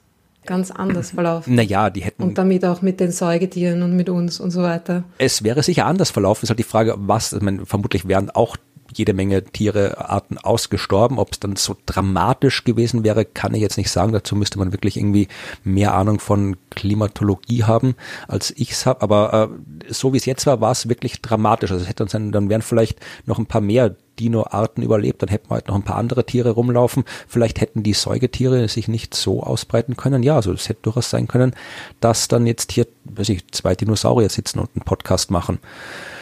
[0.46, 1.54] ganz anders verlaufen.
[1.54, 2.22] Naja, die hätten.
[2.22, 5.04] Und damit auch mit den Säugetieren und mit uns und so weiter.
[5.18, 6.44] Es wäre sicher anders verlaufen.
[6.44, 8.56] Ist halt die Frage, was, ich meine, vermutlich wären auch
[8.94, 11.18] jede Menge Tiere, Arten ausgestorben.
[11.18, 14.12] Ob es dann so dramatisch gewesen wäre, kann ich jetzt nicht sagen.
[14.12, 15.28] Dazu müsste man wirklich irgendwie
[15.64, 17.94] mehr Ahnung von Klimatologie haben,
[18.28, 19.02] als ich's habe.
[19.02, 19.50] Aber
[19.88, 21.70] äh, so wie es jetzt war, war es wirklich dramatisch.
[21.70, 25.28] Also es hätte uns dann, dann wären vielleicht noch ein paar mehr Dino-Arten überlebt, dann
[25.28, 27.04] hätten wir halt noch ein paar andere Tiere rumlaufen.
[27.26, 30.22] Vielleicht hätten die Säugetiere sich nicht so ausbreiten können.
[30.22, 31.54] Ja, also es hätte durchaus sein können,
[32.00, 35.58] dass dann jetzt hier, weiß ich, zwei Dinosaurier sitzen und einen Podcast machen.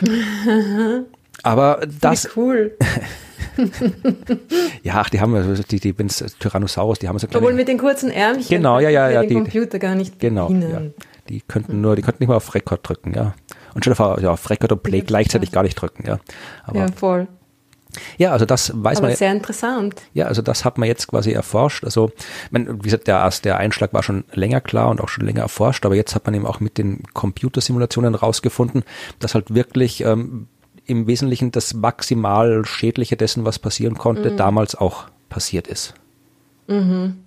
[1.42, 2.24] Aber das.
[2.24, 2.76] Wie cool.
[4.82, 6.06] ja, ach, die haben die, die, die
[6.38, 7.44] Tyrannosaurus, die haben so kleine.
[7.44, 8.48] Obwohl mit den kurzen Ärmchen.
[8.48, 9.22] Genau, ja, ja, ja.
[9.22, 10.18] Die Computer gar nicht.
[10.18, 10.50] Genau.
[10.50, 10.82] Ja,
[11.28, 13.34] die könnten nur, die könnten nicht mal auf Rekord drücken, ja.
[13.74, 16.18] Und schon auf, ja, auf Rekord und Play gleichzeitig gar nicht drücken, ja.
[16.64, 17.28] Aber, ja, voll.
[18.18, 19.16] Ja, also das weiß Aber man.
[19.16, 20.02] sehr interessant.
[20.14, 21.84] Ja, also das hat man jetzt quasi erforscht.
[21.84, 22.12] Also,
[22.50, 25.84] man, wie gesagt, der, der Einschlag war schon länger klar und auch schon länger erforscht,
[25.84, 28.84] aber jetzt hat man eben auch mit den Computersimulationen rausgefunden,
[29.18, 30.46] dass halt wirklich ähm,
[30.90, 34.36] im Wesentlichen das maximal Schädliche dessen, was passieren konnte, mhm.
[34.36, 35.94] damals auch passiert ist.
[36.66, 37.24] Mhm.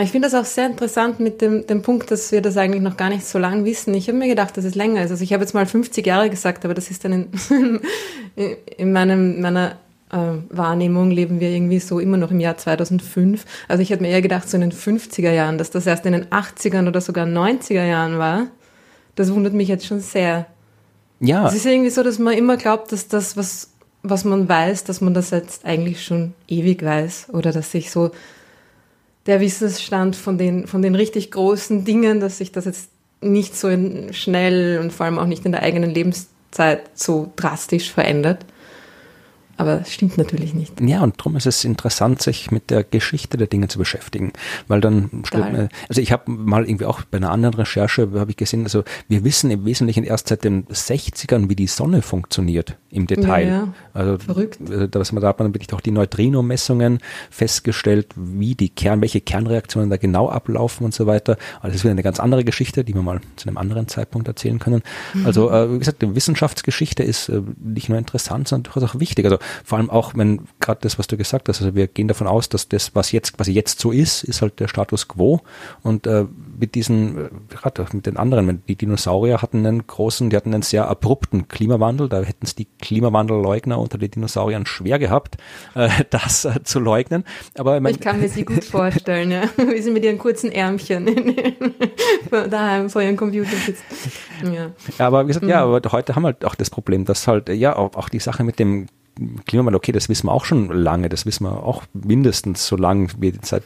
[0.00, 2.96] Ich finde das auch sehr interessant mit dem, dem Punkt, dass wir das eigentlich noch
[2.96, 3.92] gar nicht so lange wissen.
[3.92, 5.10] Ich habe mir gedacht, dass es länger ist.
[5.10, 7.80] Also ich habe jetzt mal 50 Jahre gesagt, aber das ist dann in,
[8.78, 9.76] in meinem, meiner
[10.10, 10.16] äh,
[10.48, 13.44] Wahrnehmung leben wir irgendwie so immer noch im Jahr 2005.
[13.68, 16.12] Also ich hätte mir eher gedacht, so in den 50er Jahren, dass das erst in
[16.12, 18.46] den 80ern oder sogar 90er Jahren war.
[19.14, 20.46] Das wundert mich jetzt schon sehr.
[21.22, 21.46] Ja.
[21.46, 23.70] Es ist irgendwie so, dass man immer glaubt, dass das, was,
[24.02, 27.28] was man weiß, dass man das jetzt eigentlich schon ewig weiß.
[27.32, 28.10] Oder dass sich so
[29.26, 33.68] der Wissensstand von den, von den richtig großen Dingen, dass sich das jetzt nicht so
[34.10, 38.44] schnell und vor allem auch nicht in der eigenen Lebenszeit so drastisch verändert.
[39.56, 40.80] Aber es stimmt natürlich nicht.
[40.80, 44.32] Ja, und darum ist es interessant, sich mit der Geschichte der Dinge zu beschäftigen.
[44.66, 45.68] Weil dann, Total.
[45.88, 49.24] also ich habe mal irgendwie auch bei einer anderen Recherche, habe ich gesehen, also wir
[49.24, 53.48] wissen im Wesentlichen erst seit den 60ern, wie die Sonne funktioniert im Detail.
[53.48, 54.58] Ja, also verrückt.
[54.70, 56.98] Äh, da, da hat man wirklich auch die Neutrino-Messungen
[57.30, 61.36] festgestellt, wie die Kern, welche Kernreaktionen da genau ablaufen und so weiter.
[61.56, 64.28] Also das ist wieder eine ganz andere Geschichte, die wir mal zu einem anderen Zeitpunkt
[64.28, 64.82] erzählen können.
[65.14, 65.26] Mhm.
[65.26, 69.24] Also äh, wie gesagt, die Wissenschaftsgeschichte ist äh, nicht nur interessant, sondern durchaus auch wichtig.
[69.24, 72.26] Also vor allem auch, wenn gerade das, was du gesagt hast, also wir gehen davon
[72.26, 75.40] aus, dass das, was jetzt quasi jetzt so ist, ist halt der Status quo.
[75.82, 76.26] Und äh,
[76.58, 80.62] mit diesen, äh, gerade mit den anderen, die Dinosaurier hatten einen großen, die hatten einen
[80.62, 85.36] sehr abrupten Klimawandel, da hätten es die Klimawandelleugner unter den Dinosauriern schwer gehabt,
[85.74, 87.24] äh, das äh, zu leugnen.
[87.56, 89.42] Aber ich, mein, ich kann mir sie gut vorstellen, ja.
[89.56, 91.06] wie sie mit ihren kurzen Ärmchen
[92.50, 93.84] daheim vor ihrem Computer sitzen.
[94.44, 94.70] Ja.
[94.98, 95.50] ja aber wie gesagt, mhm.
[95.50, 98.20] ja, aber heute haben wir halt auch das Problem, dass halt, ja, auch, auch die
[98.20, 98.86] Sache mit dem
[99.46, 103.32] Klimawandel, okay, das wissen wir auch schon lange, das wissen wir auch mindestens, solange wir,
[103.42, 103.62] seit,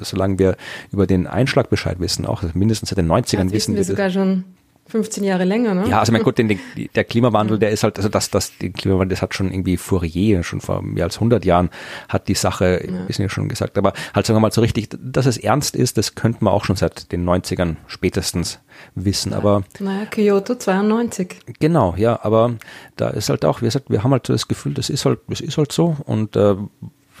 [0.00, 0.56] solange wir
[0.92, 3.78] über den Einschlag Bescheid wissen, auch mindestens seit den 90ern das wissen wir.
[3.78, 4.44] wir sogar schon
[4.88, 5.88] 15 Jahre länger, ne?
[5.88, 6.60] Ja, also mein Gott, den, den,
[6.94, 10.42] der Klimawandel, der ist halt, also das, das, den Klimawandel, das hat schon irgendwie Fourier,
[10.42, 11.70] schon vor mehr als 100 Jahren,
[12.08, 13.02] hat die Sache, ja.
[13.06, 15.98] bisschen ja schon gesagt, aber halt sagen wir mal so richtig, dass es ernst ist,
[15.98, 18.60] das könnten wir auch schon seit den 90ern spätestens
[18.94, 19.38] wissen, ja.
[19.38, 19.64] aber.
[19.80, 21.36] Naja, Kyoto 92.
[21.58, 22.54] Genau, ja, aber
[22.96, 25.18] da ist halt auch, wie gesagt, wir haben halt so das Gefühl, das ist halt,
[25.28, 26.54] das ist halt so und, äh,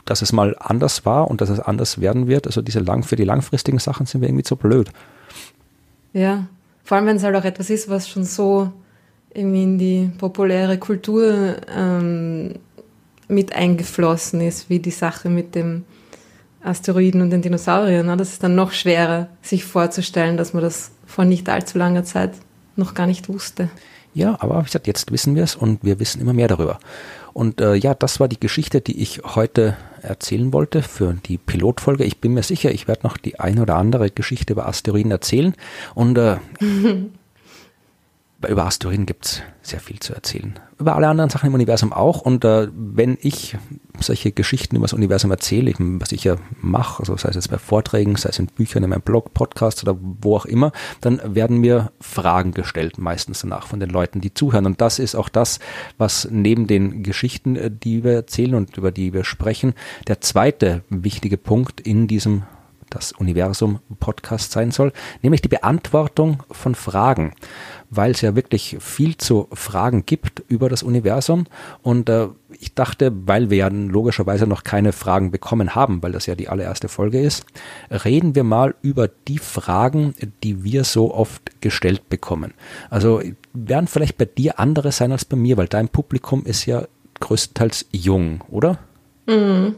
[0.04, 3.16] dass es mal anders war und dass es anders werden wird, also diese lang, für
[3.16, 4.90] die langfristigen Sachen sind wir irgendwie zu blöd.
[6.12, 6.46] Ja,
[6.86, 8.72] vor allem, wenn es halt auch etwas ist, was schon so
[9.34, 12.54] irgendwie in die populäre Kultur ähm,
[13.26, 15.84] mit eingeflossen ist, wie die Sache mit dem
[16.62, 18.06] Asteroiden und den Dinosauriern.
[18.06, 18.16] Ne?
[18.16, 22.34] Das ist dann noch schwerer, sich vorzustellen, dass man das vor nicht allzu langer Zeit
[22.76, 23.68] noch gar nicht wusste.
[24.14, 26.78] Ja, aber wie gesagt, jetzt wissen wir es und wir wissen immer mehr darüber.
[27.32, 32.04] Und äh, ja, das war die Geschichte, die ich heute erzählen wollte für die Pilotfolge.
[32.04, 35.54] Ich bin mir sicher, ich werde noch die ein oder andere Geschichte über Asteroiden erzählen.
[35.94, 36.36] Und äh,
[38.48, 40.58] über Asteroiden gibt es sehr viel zu erzählen.
[40.78, 42.20] Über alle anderen Sachen im Universum auch.
[42.20, 43.56] Und äh, wenn ich
[43.98, 47.58] solche Geschichten über das Universum erzähle, was ich ja mache, also sei es jetzt bei
[47.58, 51.58] Vorträgen, sei es in Büchern, in meinem Blog, Podcast oder wo auch immer, dann werden
[51.58, 54.66] mir Fragen gestellt, meistens danach von den Leuten, die zuhören.
[54.66, 55.58] Und das ist auch das,
[55.98, 59.74] was neben den Geschichten, äh, die wir erzählen und über die wir sprechen,
[60.08, 62.42] der zweite wichtige Punkt in diesem
[62.90, 67.32] das Universum Podcast sein soll, nämlich die Beantwortung von Fragen,
[67.90, 71.46] weil es ja wirklich viel zu Fragen gibt über das Universum
[71.82, 76.26] und äh, ich dachte, weil wir ja logischerweise noch keine Fragen bekommen haben, weil das
[76.26, 77.44] ja die allererste Folge ist,
[77.90, 82.54] reden wir mal über die Fragen, die wir so oft gestellt bekommen.
[82.88, 83.20] Also
[83.52, 86.86] werden vielleicht bei dir andere sein als bei mir, weil dein Publikum ist ja
[87.20, 88.78] größtenteils jung, oder?
[89.26, 89.74] Mhm.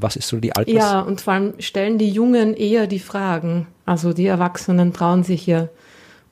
[0.00, 0.74] Was ist so die Alters?
[0.74, 3.66] Ja, und vor allem stellen die Jungen eher die Fragen.
[3.84, 5.68] Also die Erwachsenen trauen sich ja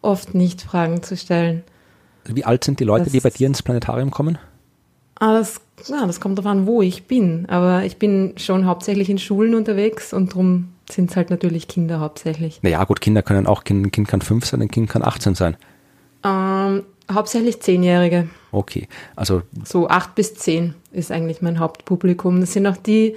[0.02, 1.64] oft nicht, Fragen zu stellen.
[2.24, 4.38] Wie alt sind die Leute, das, die bei dir ins Planetarium kommen?
[5.18, 7.46] Ah, das, ja, das kommt darauf an, wo ich bin.
[7.48, 12.00] Aber ich bin schon hauptsächlich in Schulen unterwegs und darum sind es halt natürlich Kinder
[12.00, 12.61] hauptsächlich.
[12.62, 15.57] Naja, gut, Kinder können auch, ein Kind kann fünf sein, ein Kind kann 18 sein.
[16.24, 18.29] Ähm, hauptsächlich Zehnjährige.
[18.52, 19.42] Okay, also.
[19.64, 22.40] So acht bis zehn ist eigentlich mein Hauptpublikum.
[22.40, 23.16] Das sind auch die,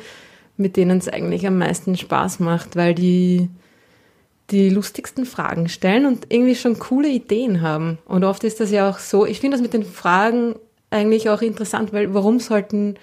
[0.60, 3.50] mit denen es eigentlich am meisten Spaß macht, weil die
[4.52, 8.00] die lustigsten Fragen stellen und irgendwie schon coole Ideen haben.
[8.06, 10.56] Und oft ist das ja auch so, ich finde das mit den Fragen
[10.90, 12.96] eigentlich auch interessant, weil warum sollten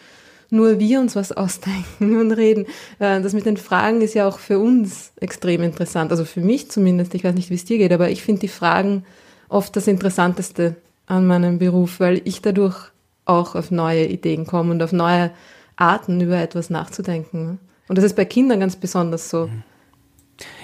[0.50, 2.66] nur wir uns was ausdenken und reden?
[2.98, 6.10] Äh, das mit den Fragen ist ja auch für uns extrem interessant.
[6.10, 8.48] Also für mich zumindest, ich weiß nicht, wie es dir geht, aber ich finde die
[8.48, 9.04] Fragen
[9.48, 12.90] oft das Interessanteste an meinem Beruf, weil ich dadurch
[13.24, 15.30] auch auf neue Ideen komme und auf neue
[15.76, 17.58] Arten über etwas nachzudenken.
[17.88, 19.46] Und das ist bei Kindern ganz besonders so.
[19.46, 19.62] Mhm.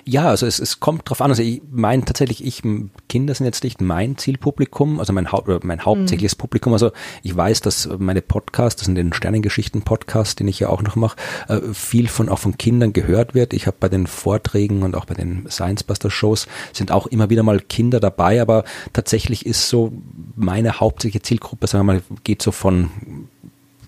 [0.05, 1.31] Ja, also es, es kommt drauf an.
[1.31, 2.62] Also ich meine tatsächlich, ich
[3.09, 6.40] Kinder sind jetzt nicht mein Zielpublikum, also mein, Haupt, mein hauptsächliches mhm.
[6.40, 6.72] Publikum.
[6.72, 6.90] Also
[7.22, 11.16] ich weiß, dass meine Podcasts, das sind den Sternengeschichten-Podcast, den ich ja auch noch mache,
[11.48, 13.53] äh, viel von auch von Kindern gehört wird.
[13.55, 17.31] Ich habe bei den Vorträgen und auch bei den Science Buster Shows sind auch immer
[17.31, 19.92] wieder mal Kinder dabei, aber tatsächlich ist so
[20.37, 22.90] meine hauptsächliche Zielgruppe, sagen wir mal, geht so von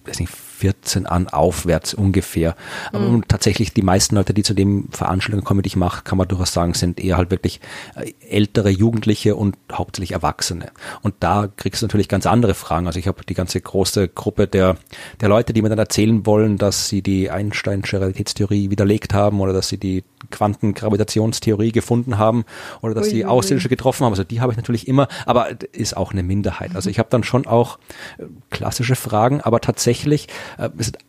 [0.07, 2.57] weiß nicht, 14 an aufwärts ungefähr.
[2.93, 3.29] Aber mhm.
[3.29, 6.53] tatsächlich die meisten Leute, die zu den Veranstaltungen kommen, die ich mache, kann man durchaus
[6.53, 7.61] sagen, sind eher halt wirklich
[7.97, 10.71] äh, ältere Jugendliche und hauptsächlich Erwachsene.
[11.03, 12.87] Und da kriegst du natürlich ganz andere Fragen.
[12.87, 14.77] Also ich habe die ganze große Gruppe der,
[15.21, 19.53] der Leute, die mir dann erzählen wollen, dass sie die Einsteinsche Realitätstheorie widerlegt haben oder
[19.53, 22.45] dass sie die Quantengravitationstheorie gefunden haben
[22.81, 24.13] oder dass ui, sie Außerirdische getroffen haben.
[24.13, 26.75] Also die habe ich natürlich immer, aber ist auch eine Minderheit.
[26.75, 27.79] Also ich habe dann schon auch
[28.19, 30.29] äh, klassische Fragen, aber tatsächlich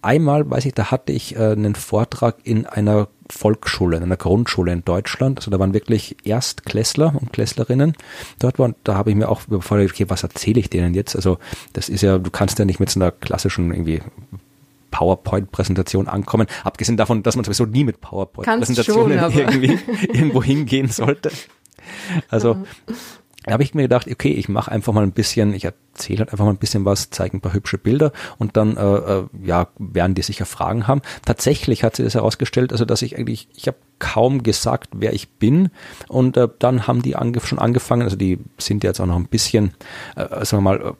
[0.02, 4.72] einmal, weiß ich, da hatte ich äh, einen Vortrag in einer Volksschule, in einer Grundschule
[4.72, 5.40] in Deutschland.
[5.40, 7.94] Also da waren wirklich Erstklässler und Klässlerinnen
[8.40, 8.76] dort waren.
[8.84, 11.16] Da habe ich mir auch überfordert, okay, was erzähle ich denen jetzt?
[11.16, 11.40] Also
[11.74, 14.02] das ist ja, du kannst ja nicht mit so einer klassischen irgendwie
[14.92, 21.32] PowerPoint-Präsentation ankommen, abgesehen davon, dass man sowieso nie mit PowerPoint-Präsentationen irgendwie irgendwo hingehen sollte.
[22.30, 22.58] Also
[23.46, 26.32] da habe ich mir gedacht, okay, ich mache einfach mal ein bisschen, ich erzähle halt
[26.32, 29.68] einfach mal ein bisschen was, zeige ein paar hübsche Bilder und dann äh, äh, ja
[29.78, 31.02] werden die sicher Fragen haben.
[31.26, 35.30] Tatsächlich hat sie das herausgestellt, also dass ich eigentlich, ich habe kaum gesagt, wer ich
[35.30, 35.70] bin
[36.08, 39.28] und äh, dann haben die ange schon angefangen, also die sind jetzt auch noch ein
[39.28, 39.74] bisschen,
[40.16, 40.96] äh, sagen wir mal,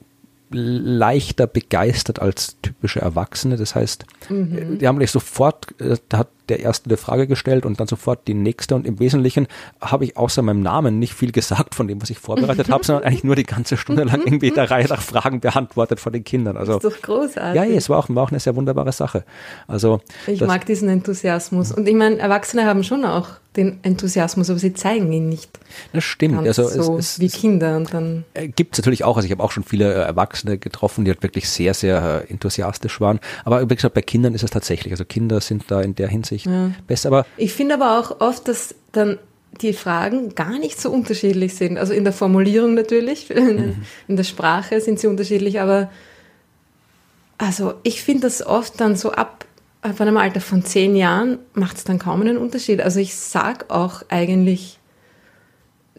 [0.50, 3.56] leichter begeistert als typische Erwachsene.
[3.56, 4.78] Das heißt, mhm.
[4.78, 8.26] die haben gleich sofort, äh, da hat der erste eine Frage gestellt und dann sofort
[8.28, 8.74] die nächste.
[8.74, 9.46] Und im Wesentlichen
[9.80, 13.04] habe ich außer meinem Namen nicht viel gesagt von dem, was ich vorbereitet habe, sondern
[13.04, 16.56] eigentlich nur die ganze Stunde lang irgendwie der Reihe nach Fragen beantwortet von den Kindern.
[16.56, 17.56] Also, das ist doch großartig.
[17.56, 19.24] Ja, ja, es war auch, war auch eine sehr wunderbare Sache.
[19.66, 21.72] Also, ich das, mag diesen Enthusiasmus.
[21.72, 25.58] Und ich meine, Erwachsene haben schon auch den Enthusiasmus, aber sie zeigen ihn nicht.
[25.92, 26.38] Das stimmt.
[26.38, 28.24] also so es, es, wie Kinder und dann.
[28.34, 29.16] Äh, Gibt es natürlich auch.
[29.16, 32.30] Also ich habe auch schon viele äh, Erwachsene getroffen, die halt wirklich sehr, sehr äh,
[32.30, 33.18] enthusiastisch waren.
[33.44, 34.92] Aber wie gesagt, bei Kindern ist es tatsächlich.
[34.92, 36.84] Also Kinder sind da in der Hinsicht Hinsicht ja.
[36.86, 37.08] besser.
[37.08, 39.18] Aber ich finde aber auch oft, dass dann
[39.60, 41.78] die Fragen gar nicht so unterschiedlich sind.
[41.78, 43.82] Also in der Formulierung natürlich, mhm.
[44.08, 45.90] in der Sprache sind sie unterschiedlich, aber
[47.38, 49.44] also ich finde das oft dann so ab,
[49.82, 52.80] ab einem Alter von zehn Jahren macht es dann kaum einen Unterschied.
[52.80, 54.75] Also ich sage auch eigentlich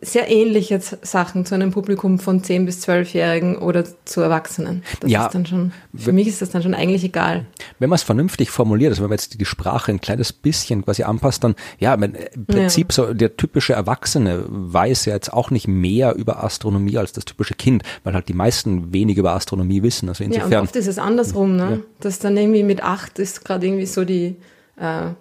[0.01, 4.83] sehr ähnliche Sachen zu einem Publikum von 10- bis 12-Jährigen oder zu Erwachsenen.
[4.99, 7.45] Das ja, ist dann schon, für mich ist das dann schon eigentlich egal.
[7.79, 11.03] Wenn man es vernünftig formuliert, also wenn man jetzt die Sprache ein kleines bisschen quasi
[11.03, 12.13] anpasst, dann, ja, im
[12.45, 12.93] Prinzip ja.
[12.93, 17.55] so der typische Erwachsene weiß ja jetzt auch nicht mehr über Astronomie als das typische
[17.55, 20.09] Kind, weil halt die meisten wenig über Astronomie wissen.
[20.09, 20.51] Also insofern.
[20.51, 21.69] Ja, und oft ist es andersrum, ne?
[21.71, 21.77] Ja.
[22.01, 24.35] Dass dann irgendwie mit acht ist gerade irgendwie so die,
[24.79, 25.11] äh,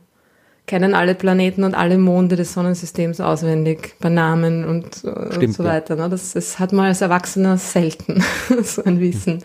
[0.66, 5.64] kennen alle Planeten und alle Monde des Sonnensystems auswendig, bei Namen und, Stimmt, und so
[5.64, 5.96] weiter.
[5.96, 6.09] Ne?
[6.09, 8.22] Das, das, hat man als Erwachsener selten,
[8.62, 9.42] so ein Wissen.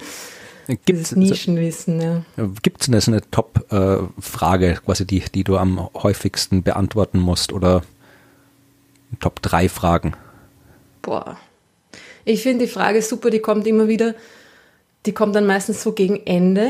[0.85, 2.23] Gibt's, Nischenwissen, ja.
[2.61, 7.81] Gibt es eine, so eine Top-Frage, quasi die, die du am häufigsten beantworten musst oder
[9.19, 10.13] Top 3 Fragen?
[11.01, 11.37] Boah.
[12.23, 14.15] Ich finde die Frage super, die kommt immer wieder,
[15.05, 16.69] die kommt dann meistens so gegen Ende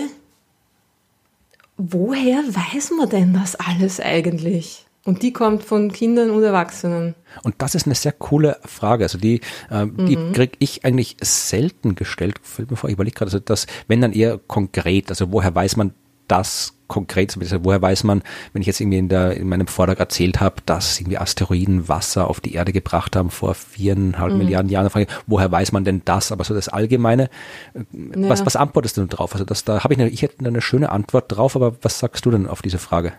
[1.77, 4.85] woher weiß man denn das alles eigentlich?
[5.03, 7.15] Und die kommt von Kindern und Erwachsenen.
[7.43, 9.05] Und das ist eine sehr coole Frage.
[9.05, 10.31] Also die, äh, die mhm.
[10.33, 12.39] kriege ich eigentlich selten gestellt.
[12.43, 15.75] Fällt mir vor, ich überlege gerade, also das, wenn dann eher konkret, also woher weiß
[15.75, 15.93] man
[16.27, 20.41] das konkret, woher weiß man, wenn ich jetzt irgendwie in, der, in meinem Vortrag erzählt
[20.41, 24.39] habe, dass irgendwie Asteroiden Wasser auf die Erde gebracht haben vor viereinhalb mhm.
[24.39, 24.89] Milliarden Jahren,
[25.25, 26.33] woher weiß man denn das?
[26.33, 27.29] Aber so das Allgemeine,
[27.73, 28.29] ja.
[28.29, 29.31] was, was antwortest du drauf?
[29.33, 32.25] Also das, da habe ich, eine, ich hätte eine schöne Antwort drauf, aber was sagst
[32.25, 33.13] du denn auf diese Frage?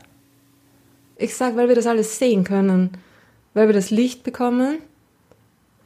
[1.17, 2.91] Ich sage, weil wir das alles sehen können,
[3.55, 4.81] weil wir das Licht bekommen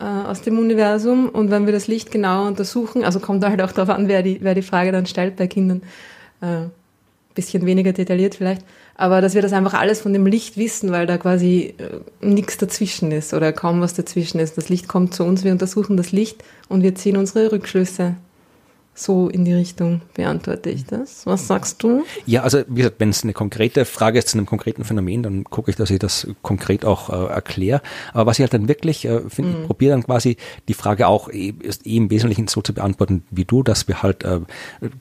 [0.01, 3.71] äh, aus dem Universum und wenn wir das Licht genau untersuchen, also kommt halt auch
[3.71, 5.83] darauf an, wer die, wer die Frage dann stellt bei Kindern,
[6.41, 6.67] äh,
[7.37, 8.63] bisschen weniger detailliert vielleicht,
[8.97, 12.57] aber dass wir das einfach alles von dem Licht wissen, weil da quasi äh, nichts
[12.57, 14.59] dazwischen ist oder kaum was dazwischen ist.
[14.59, 18.17] Das Licht kommt zu uns, wir untersuchen das Licht und wir ziehen unsere Rückschlüsse
[18.97, 21.27] so in die Richtung beantworte ich das.
[21.27, 22.05] Was sagst du?
[22.25, 25.45] Ja, also wie gesagt, wenn es eine konkrete Frage ist zu einem konkreten Phänomen, dann
[25.45, 27.83] gucke ich, dass ich das konkret auch äh, erkläre.
[28.13, 29.61] Aber was ich halt dann wirklich äh, finde, mhm.
[29.61, 30.37] ich probiere dann quasi
[30.69, 34.03] die Frage auch eh, ist eh im Wesentlichen so zu beantworten wie du, dass wir
[34.03, 34.41] halt äh,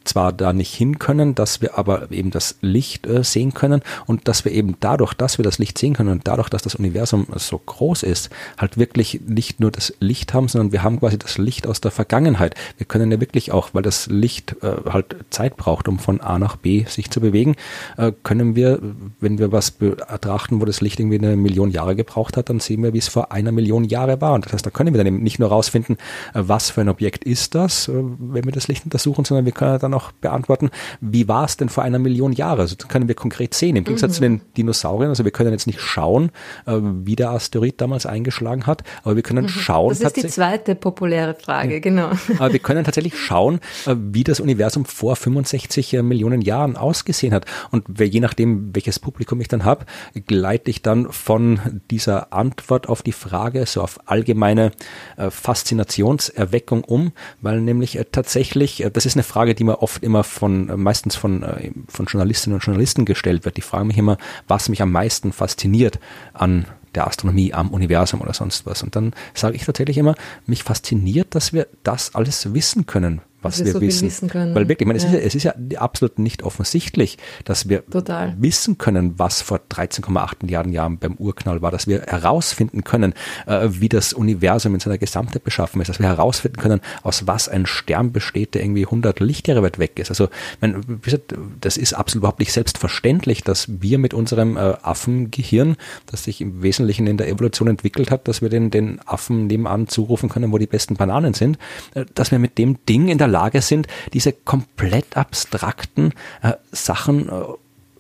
[0.04, 4.28] zwar da nicht hin können, dass wir aber eben das Licht äh, sehen können und
[4.28, 7.28] dass wir eben dadurch, dass wir das Licht sehen können und dadurch, dass das Universum
[7.36, 11.38] so groß ist, halt wirklich nicht nur das Licht haben, sondern wir haben quasi das
[11.38, 12.56] Licht aus der Vergangenheit.
[12.78, 16.40] Wir können ja wirklich auch, weil das Licht äh, halt Zeit braucht, um von A
[16.40, 17.56] nach B sich zu bewegen,
[17.98, 18.80] äh, können wir,
[19.20, 22.84] wenn wir was betrachten, wo das Licht irgendwie eine Million Jahre gebraucht hat, dann sehen
[22.84, 24.34] wir, wie es vor einer Million Jahre war.
[24.34, 25.98] Und das heißt, da können wir dann eben nicht nur rausfinden,
[26.34, 29.52] äh, was für ein Objekt ist das, äh, wenn wir das Licht untersuchen, sondern wir
[29.52, 30.70] können dann auch beantworten,
[31.02, 32.62] wie war es denn vor einer Million Jahre?
[32.62, 33.76] Also das können wir konkret sehen.
[33.76, 34.16] Im Gegensatz mhm.
[34.16, 36.32] zu den Dinosauriern, also wir können jetzt nicht schauen,
[36.66, 39.50] äh, wie der Asteroid damals eingeschlagen hat, aber wir können mhm.
[39.50, 39.90] schauen.
[39.90, 42.12] Das ist die zweite populäre Frage, genau.
[42.40, 47.46] Aber wir können tatsächlich schauen, wie das Universum vor 65 äh, Millionen Jahren ausgesehen hat.
[47.72, 49.86] Und je nachdem, welches Publikum ich dann habe,
[50.28, 54.72] gleite ich dann von dieser Antwort auf die Frage so auf allgemeine
[55.18, 57.12] äh, Faszinationserweckung um,
[57.42, 61.46] weil nämlich äh, tatsächlich, das ist eine Frage, die mir oft immer von, meistens von,
[61.88, 63.58] von Journalistinnen und Journalisten gestellt wird.
[63.58, 66.00] Die fragen mich immer, was mich am meisten fasziniert
[66.34, 68.82] an der Astronomie, am Universum oder sonst was.
[68.82, 73.60] Und dann sage ich tatsächlich immer, mich fasziniert, dass wir das alles wissen können, was
[73.60, 74.08] wir, wir so wissen.
[74.08, 74.30] wissen.
[74.34, 75.06] Weil wirklich, ich meine, ja.
[75.06, 78.36] es, ist ja, es ist ja absolut nicht offensichtlich, dass wir Total.
[78.38, 83.14] wissen können, was vor 13,8 Milliarden Jahren beim Urknall war, dass wir herausfinden können,
[83.46, 87.48] äh, wie das Universum in seiner Gesamtheit beschaffen ist, dass wir herausfinden können, aus was
[87.48, 90.10] ein Stern besteht, der irgendwie 100 Lichtjahre weit weg ist.
[90.10, 90.30] Also,
[90.62, 95.78] mein, wie gesagt, das ist absolut überhaupt nicht selbstverständlich, dass wir mit unserem äh, Affengehirn,
[96.08, 99.88] das sich im Wesentlichen in der Evolution entwickelt hat, dass wir den, den Affen nebenan
[99.88, 101.58] zurufen können, wo die besten Bananen sind,
[101.94, 107.30] äh, dass wir mit dem Ding in der Lage sind, diese komplett abstrakten äh, Sachen
[107.30, 107.32] äh,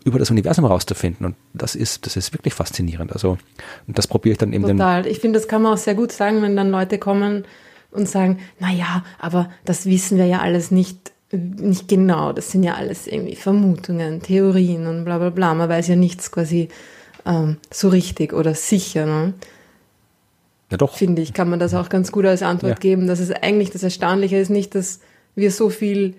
[0.06, 1.26] über das Universum herauszufinden.
[1.26, 3.12] Und das ist, das ist wirklich faszinierend.
[3.12, 3.38] Also,
[3.88, 4.66] und das probiere ich dann eben.
[4.66, 5.06] Total.
[5.08, 7.44] Ich finde, das kann man auch sehr gut sagen, wenn dann Leute kommen
[7.92, 12.34] und sagen, na ja, aber das wissen wir ja alles nicht, nicht genau.
[12.34, 15.54] Das sind ja alles irgendwie Vermutungen, Theorien und bla, bla, bla.
[15.54, 16.70] Man weiß ja nichts quasi
[17.26, 19.06] ähm, so richtig oder sicher.
[19.06, 19.34] Ne?
[20.70, 20.96] Ja, doch.
[20.96, 22.80] Finde ich, kann man das auch ganz gut als Antwort ja.
[22.80, 25.00] geben, dass es eigentlich das Erstaunliche ist, nicht, dass
[25.36, 26.16] wir so viel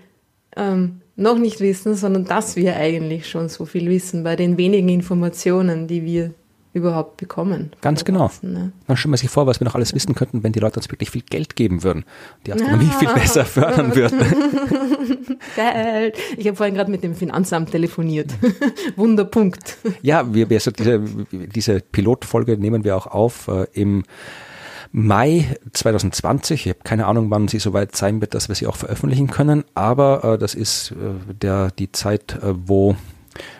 [0.57, 4.89] ähm, noch nicht wissen, sondern dass wir eigentlich schon so viel wissen bei den wenigen
[4.89, 6.35] Informationen, die wir
[6.77, 7.71] überhaupt bekommen.
[7.81, 8.31] Ganz genau.
[8.43, 8.71] Ne?
[8.87, 11.11] Man stellt sich vor, was wir noch alles wissen könnten, wenn die Leute uns wirklich
[11.11, 12.05] viel Geld geben würden,
[12.45, 12.99] die Astronomie ja.
[12.99, 14.19] viel besser fördern würden.
[15.57, 16.19] Geld.
[16.37, 18.35] Ich habe vorhin gerade mit dem Finanzamt telefoniert.
[18.97, 19.79] Wunderpunkt.
[20.03, 21.03] Ja, wir, wir so diese,
[21.33, 24.05] diese Pilotfolge nehmen wir auch auf äh, im
[24.92, 26.66] Mai 2020.
[26.66, 29.64] Ich habe keine Ahnung, wann sie soweit sein wird, dass wir sie auch veröffentlichen können,
[29.75, 32.96] aber äh, das ist äh, der, die Zeit, äh, wo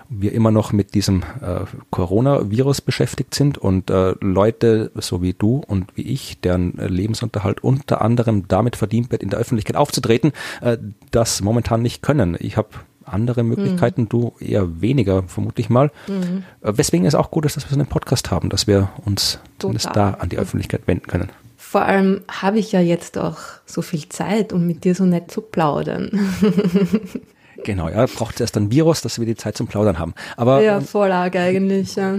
[0.09, 1.61] wir immer noch mit diesem äh,
[1.91, 8.03] Coronavirus beschäftigt sind und äh, Leute so wie du und wie ich, deren Lebensunterhalt unter
[8.03, 10.79] anderem damit verdient wird, in der Öffentlichkeit aufzutreten, äh,
[11.11, 12.37] das momentan nicht können.
[12.39, 12.69] Ich habe
[13.07, 14.09] andere Möglichkeiten, mhm.
[14.09, 15.91] du eher weniger, vermutlich mal.
[16.09, 16.45] Mhm.
[16.61, 19.39] Äh, weswegen es auch gut ist, dass wir so einen Podcast haben, dass wir uns
[19.59, 21.31] zumindest da an die Öffentlichkeit wenden können.
[21.57, 25.31] Vor allem habe ich ja jetzt auch so viel Zeit, um mit dir so nett
[25.31, 26.11] zu plaudern.
[27.65, 30.15] genau, ja, braucht erst ein Virus, dass wir die Zeit zum Plaudern haben.
[30.37, 32.19] Aber, ja, Vorlage eigentlich, ja.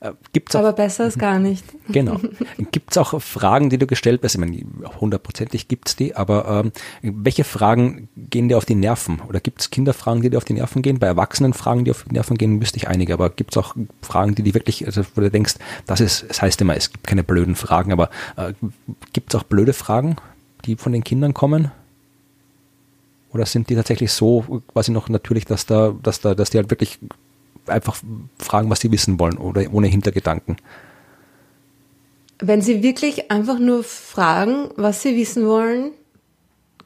[0.00, 1.64] Äh, gibt's auch, Aber besser ist gar nicht.
[1.88, 2.20] Genau.
[2.72, 4.34] Gibt es auch Fragen, die du gestellt hast?
[4.34, 4.62] Ich meine,
[5.00, 9.20] hundertprozentig gibt es die, aber ähm, welche Fragen gehen dir auf die Nerven?
[9.28, 10.98] Oder gibt es Kinderfragen, die dir auf die Nerven gehen?
[10.98, 13.76] Bei Erwachsenen Fragen, die auf die Nerven gehen, wüsste ich einige, aber gibt es auch
[14.02, 15.54] Fragen, die dir wirklich, also wo du denkst,
[15.86, 18.52] das ist, es heißt immer, es gibt keine blöden Fragen, aber äh,
[19.12, 20.16] gibt es auch blöde Fragen,
[20.64, 21.70] die von den Kindern kommen?
[23.32, 26.70] Oder sind die tatsächlich so quasi noch natürlich, dass da, dass da, dass die halt
[26.70, 26.98] wirklich
[27.68, 27.96] einfach
[28.36, 30.56] fragen, was sie wissen wollen oder ohne Hintergedanken?
[32.40, 35.92] Wenn sie wirklich einfach nur fragen, was sie wissen wollen,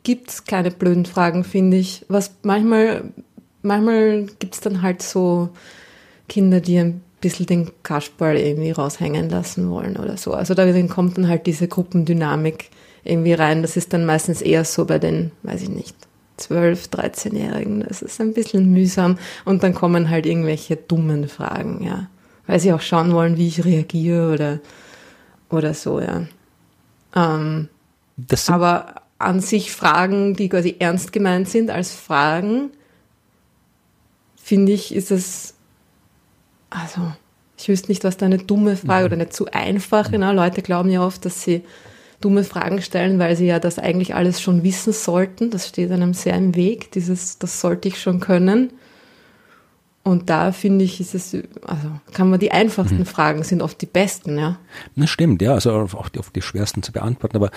[0.02, 2.04] gibt es keine blöden Fragen, finde ich.
[2.08, 3.04] Was manchmal,
[3.62, 5.50] manchmal gibt es dann halt so
[6.28, 10.32] Kinder, die ein bisschen den Kasperl irgendwie raushängen lassen wollen oder so.
[10.32, 12.70] Also da kommt dann halt diese Gruppendynamik
[13.04, 13.62] irgendwie rein.
[13.62, 15.96] Das ist dann meistens eher so bei den, weiß ich nicht,
[16.36, 17.84] 12, 13-Jährigen.
[17.86, 19.18] Das ist ein bisschen mühsam.
[19.44, 22.08] Und dann kommen halt irgendwelche dummen Fragen, ja.
[22.46, 24.60] Weil sie auch schauen wollen, wie ich reagiere oder,
[25.50, 26.22] oder so, ja.
[27.14, 27.68] Ähm,
[28.46, 32.70] aber an sich Fragen, die quasi ernst gemeint sind als Fragen,
[34.36, 35.54] finde ich, ist es
[36.70, 37.12] also
[37.58, 39.06] ich wüsste nicht, was da eine dumme Frage mhm.
[39.06, 40.18] oder eine zu einfache.
[40.18, 40.32] Ne?
[40.32, 41.62] Leute glauben ja oft, dass sie
[42.20, 45.50] dumme Fragen stellen, weil sie ja das eigentlich alles schon wissen sollten.
[45.50, 46.92] Das steht einem sehr im Weg.
[46.92, 48.72] Dieses, das sollte ich schon können.
[50.08, 51.36] Und da finde ich, ist es,
[51.66, 53.04] also kann man die einfachsten mhm.
[53.04, 54.58] Fragen sind oft die besten, ja.
[54.96, 57.36] Das stimmt, ja, also auch die, oft die schwersten zu beantworten.
[57.36, 57.50] Aber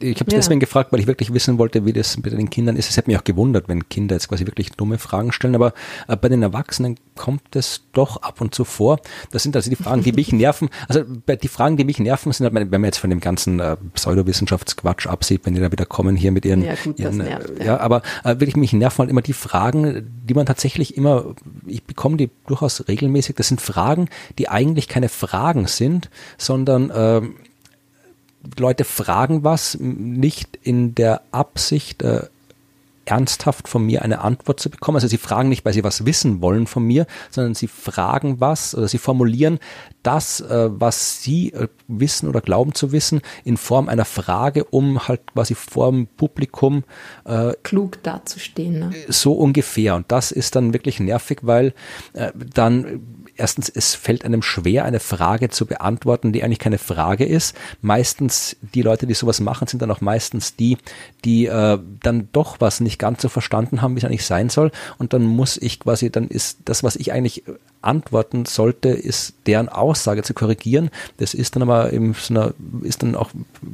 [0.00, 0.38] ich habe es ja.
[0.38, 2.90] deswegen gefragt, weil ich wirklich wissen wollte, wie das mit den Kindern ist.
[2.90, 5.54] Es hätte mich auch gewundert, wenn Kinder jetzt quasi wirklich dumme Fragen stellen.
[5.54, 5.74] Aber
[6.08, 8.98] äh, bei den Erwachsenen kommt es doch ab und zu vor.
[9.30, 10.70] Das sind also die Fragen, die mich nerven.
[10.88, 13.76] Also die Fragen, die mich nerven, sind halt, wenn man jetzt von dem ganzen äh,
[13.94, 17.64] Pseudowissenschaftsquatsch absieht, wenn die da wieder kommen hier mit ihren, ja, gut, ihren nervt, ja.
[17.64, 17.80] ja.
[17.80, 21.34] aber äh, wirklich mich nerven halt immer die Fragen, die man tatsächlich immer,
[21.66, 23.36] ich bekomme die durchaus regelmäßig.
[23.36, 27.20] Das sind Fragen, die eigentlich keine Fragen sind, sondern äh,
[28.58, 32.26] Leute fragen was, nicht in der Absicht, äh,
[33.04, 34.96] ernsthaft von mir eine Antwort zu bekommen.
[34.96, 38.74] Also sie fragen nicht, weil sie was wissen wollen von mir, sondern sie fragen was
[38.74, 39.58] oder sie formulieren
[40.02, 45.06] das, äh, was sie äh, wissen oder glauben zu wissen, in Form einer Frage, um
[45.06, 46.84] halt quasi vor dem Publikum
[47.24, 48.78] äh, klug dazustehen.
[48.78, 48.90] Ne?
[49.08, 49.94] So ungefähr.
[49.94, 51.74] Und das ist dann wirklich nervig, weil
[52.14, 57.24] äh, dann erstens, es fällt einem schwer, eine Frage zu beantworten, die eigentlich keine Frage
[57.24, 57.56] ist.
[57.80, 60.78] Meistens, die Leute, die sowas machen, sind dann auch meistens die,
[61.24, 64.70] die äh, dann doch was nicht ganz so verstanden haben, wie es eigentlich sein soll.
[64.98, 67.44] Und dann muss ich quasi, dann ist das, was ich eigentlich
[67.82, 70.90] antworten sollte, ist deren Aussage zu korrigieren.
[71.18, 73.30] Das ist dann aber in so einer, ist dann auch,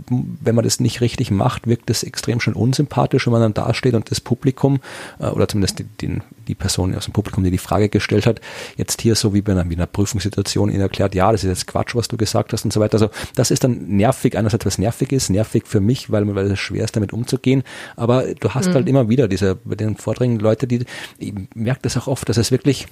[0.08, 3.94] wenn man das nicht richtig macht, wirkt das extrem schön unsympathisch, wenn man dann dasteht
[3.94, 4.80] und das Publikum,
[5.18, 8.40] äh, oder zumindest die, die, die Person aus dem Publikum, die die Frage gestellt hat,
[8.76, 11.66] jetzt hier so wie bei einer, wie einer Prüfungssituation ihnen erklärt, ja, das ist jetzt
[11.66, 12.94] Quatsch, was du gesagt hast und so weiter.
[12.94, 16.58] Also das ist dann nervig, einerseits was nervig ist, nervig für mich, weil, weil es
[16.58, 17.62] schwer ist, damit umzugehen,
[17.96, 18.74] aber du hast mhm.
[18.74, 20.84] halt immer wieder diese, bei den Vorträgen Leute, die,
[21.18, 22.86] ich merke das auch oft, dass es wirklich,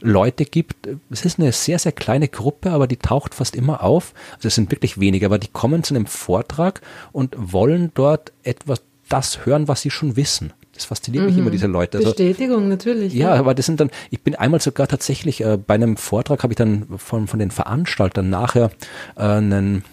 [0.00, 0.88] Leute gibt.
[1.10, 4.14] Es ist eine sehr, sehr kleine Gruppe, aber die taucht fast immer auf.
[4.36, 6.80] Also es sind wirklich wenige, aber die kommen zu einem Vortrag
[7.12, 10.52] und wollen dort etwas, das hören, was sie schon wissen.
[10.72, 11.30] Das fasziniert mhm.
[11.30, 11.98] mich immer, diese Leute.
[11.98, 13.12] Also, Bestätigung, natürlich.
[13.12, 16.42] Ja, ja, aber das sind dann, ich bin einmal sogar tatsächlich äh, bei einem Vortrag,
[16.42, 18.70] habe ich dann von, von den Veranstaltern nachher
[19.16, 19.84] äh, einen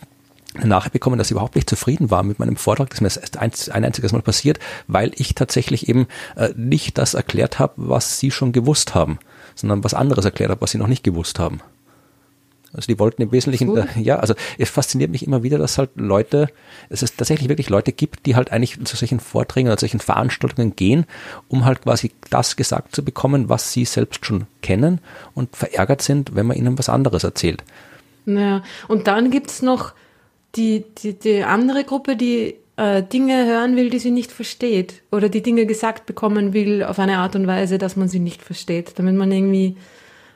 [0.63, 2.89] nachher bekommen, dass sie überhaupt nicht zufrieden waren mit meinem Vortrag.
[2.89, 7.13] Das ist mir ein, ein einziges Mal passiert, weil ich tatsächlich eben äh, nicht das
[7.13, 9.19] erklärt habe, was sie schon gewusst haben
[9.57, 11.61] sondern was anderes erklärt habe, was sie noch nicht gewusst haben.
[12.73, 13.83] Also die wollten im Wesentlichen, so.
[13.99, 16.49] ja, also es fasziniert mich immer wieder, dass halt Leute,
[16.89, 20.75] es ist tatsächlich wirklich Leute gibt, die halt eigentlich zu solchen Vorträgen oder solchen Veranstaltungen
[20.75, 21.05] gehen,
[21.47, 24.99] um halt quasi das gesagt zu bekommen, was sie selbst schon kennen
[25.33, 27.63] und verärgert sind, wenn man ihnen was anderes erzählt.
[28.25, 29.93] Ja, und dann gibt's noch
[30.55, 35.01] die, die, die andere Gruppe, die äh, Dinge hören will, die sie nicht versteht.
[35.11, 38.41] Oder die Dinge gesagt bekommen will auf eine Art und Weise, dass man sie nicht
[38.41, 39.75] versteht, damit man irgendwie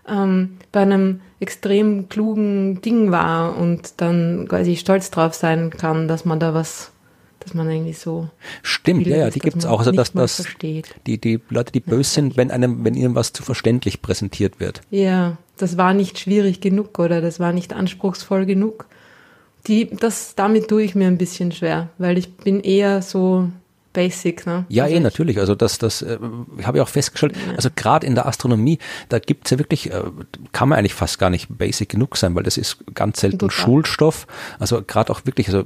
[0.08, 6.26] ähm, bei einem extrem klugen Ding war und dann quasi stolz drauf sein kann, dass
[6.26, 6.92] man da was
[7.39, 8.30] dass man irgendwie so
[8.62, 10.46] stimmt ja ja die gibt es auch also dass das
[11.08, 14.82] die die Leute die böse sind wenn einem wenn ihnen was zu verständlich präsentiert wird.
[14.92, 18.86] Ja das war nicht schwierig genug oder das war nicht anspruchsvoll genug
[19.68, 23.49] die, das, damit tue ich mir ein bisschen schwer, weil ich bin eher so
[23.93, 24.66] basic, ne?
[24.70, 25.39] Ja, also eh, natürlich.
[25.39, 26.18] Also das, das äh,
[26.64, 27.36] habe ich auch festgestellt.
[27.36, 27.55] Ja.
[27.55, 30.03] Also gerade in der Astronomie, da gibt's ja wirklich, äh,
[30.51, 33.55] kann man eigentlich fast gar nicht basic genug sein, weil das ist ganz selten Total.
[33.55, 34.28] Schulstoff.
[34.59, 35.64] Also gerade auch wirklich, also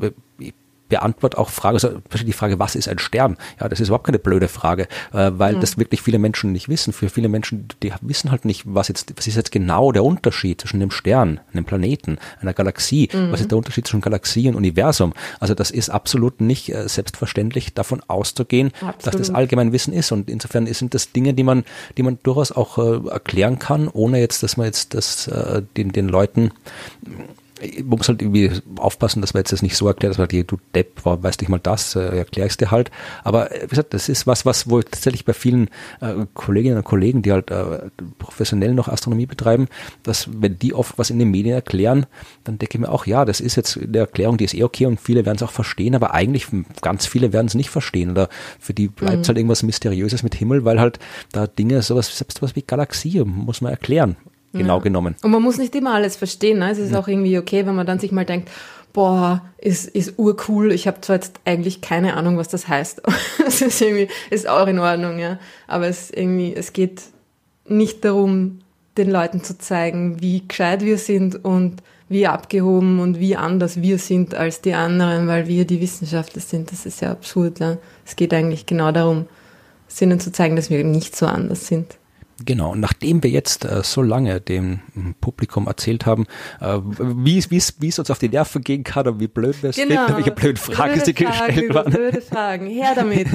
[0.89, 3.37] beantwortet auch Fragen, also die Frage, was ist ein Stern?
[3.59, 4.83] Ja, das ist überhaupt keine blöde Frage,
[5.13, 5.61] äh, weil mhm.
[5.61, 6.93] das wirklich viele Menschen nicht wissen.
[6.93, 10.61] Für viele Menschen, die wissen halt nicht, was jetzt, was ist jetzt genau der Unterschied
[10.61, 13.31] zwischen einem Stern, einem Planeten, einer Galaxie, mhm.
[13.31, 15.13] was ist der Unterschied zwischen Galaxie und Universum?
[15.39, 19.05] Also das ist absolut nicht äh, selbstverständlich davon auszugehen, absolut.
[19.05, 20.11] dass das Allgemeinwissen ist.
[20.11, 21.63] Und insofern sind das Dinge, die man,
[21.97, 25.29] die man durchaus auch äh, erklären kann, ohne jetzt, dass man jetzt das
[25.77, 26.51] den, den Leuten
[27.61, 30.45] man muss halt irgendwie aufpassen, dass man jetzt das nicht so erklärt, dass man die,
[30.45, 32.91] du Depp, war, weißt du mal das, äh, erklär ich dir halt.
[33.23, 35.69] Aber äh, wie gesagt, das ist was, was wohl tatsächlich bei vielen
[36.01, 37.89] äh, Kolleginnen und Kollegen, die halt äh,
[38.19, 39.67] professionell noch Astronomie betreiben,
[40.03, 42.05] dass wenn die oft was in den Medien erklären,
[42.43, 44.85] dann denke ich mir auch, ja, das ist jetzt eine Erklärung, die ist eh okay
[44.85, 46.47] und viele werden es auch verstehen, aber eigentlich
[46.81, 48.29] ganz viele werden es nicht verstehen oder
[48.59, 49.29] für die bleibt es mhm.
[49.29, 50.99] halt irgendwas Mysteriöses mit Himmel, weil halt
[51.31, 54.17] da Dinge, sowas, selbst was wie Galaxie muss man erklären
[54.57, 54.83] genau ja.
[54.83, 55.15] genommen.
[55.21, 56.59] Und man muss nicht immer alles verstehen.
[56.59, 56.71] Ne?
[56.71, 56.99] Es ist ja.
[56.99, 58.49] auch irgendwie okay, wenn man dann sich mal denkt,
[58.93, 60.71] boah, ist, ist urcool.
[60.71, 63.01] Ich habe zwar jetzt eigentlich keine Ahnung, was das heißt.
[63.47, 65.37] Es ist irgendwie, ist auch in Ordnung, ja.
[65.67, 67.03] Aber es irgendwie, es geht
[67.67, 68.59] nicht darum,
[68.97, 73.97] den Leuten zu zeigen, wie gescheit wir sind und wie abgehoben und wie anders wir
[73.99, 76.71] sind als die anderen, weil wir die Wissenschaftler sind.
[76.71, 77.59] Das ist ja absurd.
[77.59, 77.77] Ja?
[78.05, 79.27] Es geht eigentlich genau darum,
[79.99, 81.97] ihnen zu zeigen, dass wir nicht so anders sind.
[82.43, 86.25] Genau, und nachdem wir jetzt äh, so lange dem hm, Publikum erzählt haben,
[86.59, 90.05] äh, wie es uns auf die Nerven gehen kann und wie blöd wir es genau.
[90.05, 91.93] finden, welche blöden Fragen blöde sie Fragen, gestellt waren.
[91.93, 93.27] Blöde Fragen, her damit.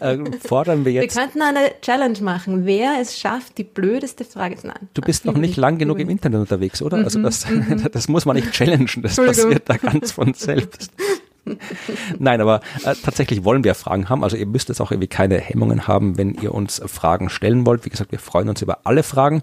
[0.00, 1.14] äh, fordern wir jetzt.
[1.14, 4.88] Wir könnten eine Challenge machen, wer es schafft, die blödeste Frage zu nein.
[4.94, 6.96] Du bist noch nicht lang genug im Internet unterwegs, oder?
[6.98, 7.88] Also mhm, also das, mhm.
[7.92, 10.90] das muss man nicht challengen, das passiert da ganz von selbst.
[12.18, 14.24] Nein, aber äh, tatsächlich wollen wir Fragen haben.
[14.24, 17.84] Also ihr müsst jetzt auch irgendwie keine Hemmungen haben, wenn ihr uns Fragen stellen wollt.
[17.84, 19.42] Wie gesagt, wir freuen uns über alle Fragen.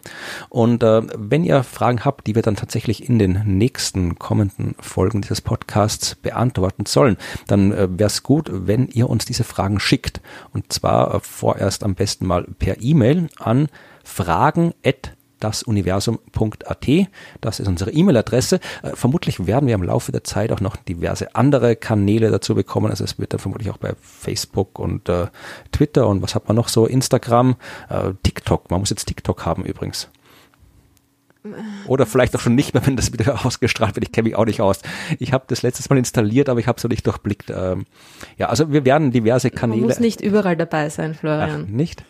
[0.49, 5.21] Und äh, wenn ihr Fragen habt, die wir dann tatsächlich in den nächsten kommenden Folgen
[5.21, 7.17] dieses Podcasts beantworten sollen,
[7.47, 10.21] dann äh, wäre es gut, wenn ihr uns diese Fragen schickt.
[10.53, 13.67] Und zwar äh, vorerst am besten mal per E-Mail an
[14.03, 14.73] fragen@
[15.39, 16.87] dasuniversum.at.
[17.41, 18.59] Das ist unsere E-Mail-Adresse.
[18.83, 22.89] Äh, vermutlich werden wir im Laufe der Zeit auch noch diverse andere Kanäle dazu bekommen.
[22.89, 25.27] Also es wird dann vermutlich auch bei Facebook und äh,
[25.71, 26.85] Twitter und was hat man noch so?
[26.85, 27.55] Instagram,
[27.89, 28.69] äh, TikTok.
[28.71, 30.09] Man muss jetzt TikTok haben übrigens.
[31.87, 34.05] Oder vielleicht auch schon nicht mehr, wenn das wieder ausgestrahlt wird.
[34.05, 34.81] Ich kenne mich auch nicht aus.
[35.19, 37.51] Ich habe das letztes Mal installiert, aber ich habe es noch nicht durchblickt.
[37.55, 37.85] Ähm,
[38.37, 39.81] ja, also wir werden diverse Kanäle.
[39.81, 41.65] Man muss nicht überall dabei sein, Florian.
[41.67, 42.03] Ach, nicht?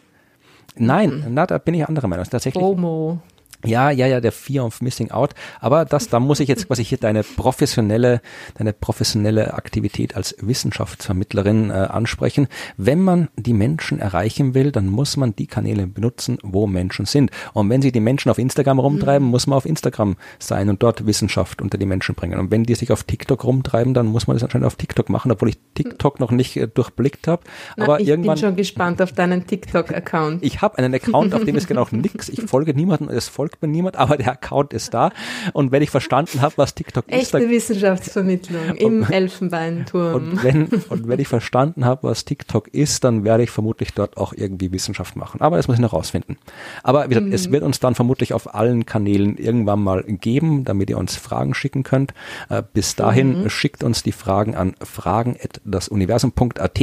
[0.79, 1.33] Nein, mhm.
[1.33, 2.25] na, da bin ich anderer Meinung.
[2.25, 2.61] Tatsächlich.
[2.61, 3.19] FOMO.
[3.67, 5.31] Ja, ja, ja, der Fear of Missing Out.
[5.59, 8.21] Aber das, da muss ich jetzt quasi hier deine professionelle,
[8.55, 12.47] deine professionelle Aktivität als Wissenschaftsvermittlerin äh, ansprechen.
[12.77, 17.31] Wenn man die Menschen erreichen will, dann muss man die Kanäle benutzen, wo Menschen sind.
[17.53, 19.31] Und wenn sie die Menschen auf Instagram rumtreiben, mhm.
[19.31, 22.39] muss man auf Instagram sein und dort Wissenschaft unter die Menschen bringen.
[22.39, 25.31] Und wenn die sich auf TikTok rumtreiben, dann muss man das anscheinend auf TikTok machen,
[25.31, 27.43] obwohl ich TikTok noch nicht äh, durchblickt habe.
[27.77, 28.35] Aber ich irgendwann.
[28.35, 30.43] Ich bin schon gespannt auf deinen TikTok-Account.
[30.43, 32.29] Ich habe einen Account, auf dem ist genau nichts.
[32.29, 35.11] Ich folge niemandem, es folgt folgt mir niemand, aber der Account ist da.
[35.53, 37.33] Und wenn ich verstanden habe, was TikTok Echte ist.
[37.33, 40.13] Echte Wissenschaftsvermittlung im und, Elfenbeinturm.
[40.13, 44.17] Und wenn, und wenn ich verstanden habe, was TikTok ist, dann werde ich vermutlich dort
[44.17, 45.41] auch irgendwie Wissenschaft machen.
[45.41, 46.37] Aber das muss ich noch rausfinden.
[46.83, 47.33] Aber wie gesagt, mhm.
[47.33, 51.53] es wird uns dann vermutlich auf allen Kanälen irgendwann mal geben, damit ihr uns Fragen
[51.53, 52.13] schicken könnt.
[52.49, 53.49] Äh, bis dahin mhm.
[53.49, 56.79] schickt uns die Fragen an fragen.dasuniversum.at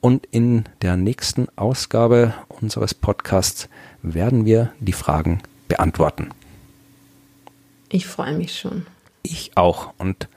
[0.00, 3.68] und in der nächsten Ausgabe unseres Podcasts
[4.02, 5.40] werden wir die Fragen
[5.72, 6.28] beantworten.
[7.88, 8.86] Ich freue mich schon.
[9.22, 9.94] Ich auch.
[9.98, 10.28] Und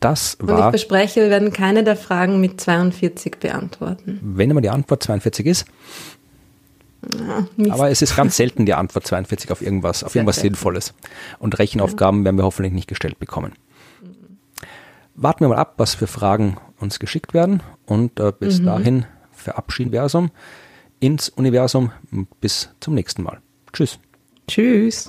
[0.00, 0.56] das war.
[0.56, 4.18] Und ich verspreche, wir werden keine der Fragen mit 42 beantworten.
[4.22, 5.66] Wenn immer die Antwort 42 ist.
[7.56, 10.54] Ja, aber es ist ganz selten die Antwort 42 auf irgendwas, auf Sehr irgendwas selten.
[10.54, 10.94] Sinnvolles.
[11.38, 12.24] Und Rechenaufgaben ja.
[12.26, 13.52] werden wir hoffentlich nicht gestellt bekommen.
[15.14, 17.62] Warten wir mal ab, was für Fragen uns geschickt werden.
[17.86, 18.66] Und äh, bis mhm.
[18.66, 20.16] dahin verabschieden wir uns
[21.00, 21.92] ins Universum.
[22.40, 23.40] Bis zum nächsten Mal.
[23.72, 23.98] Tschüss.
[24.50, 25.08] Tschüss.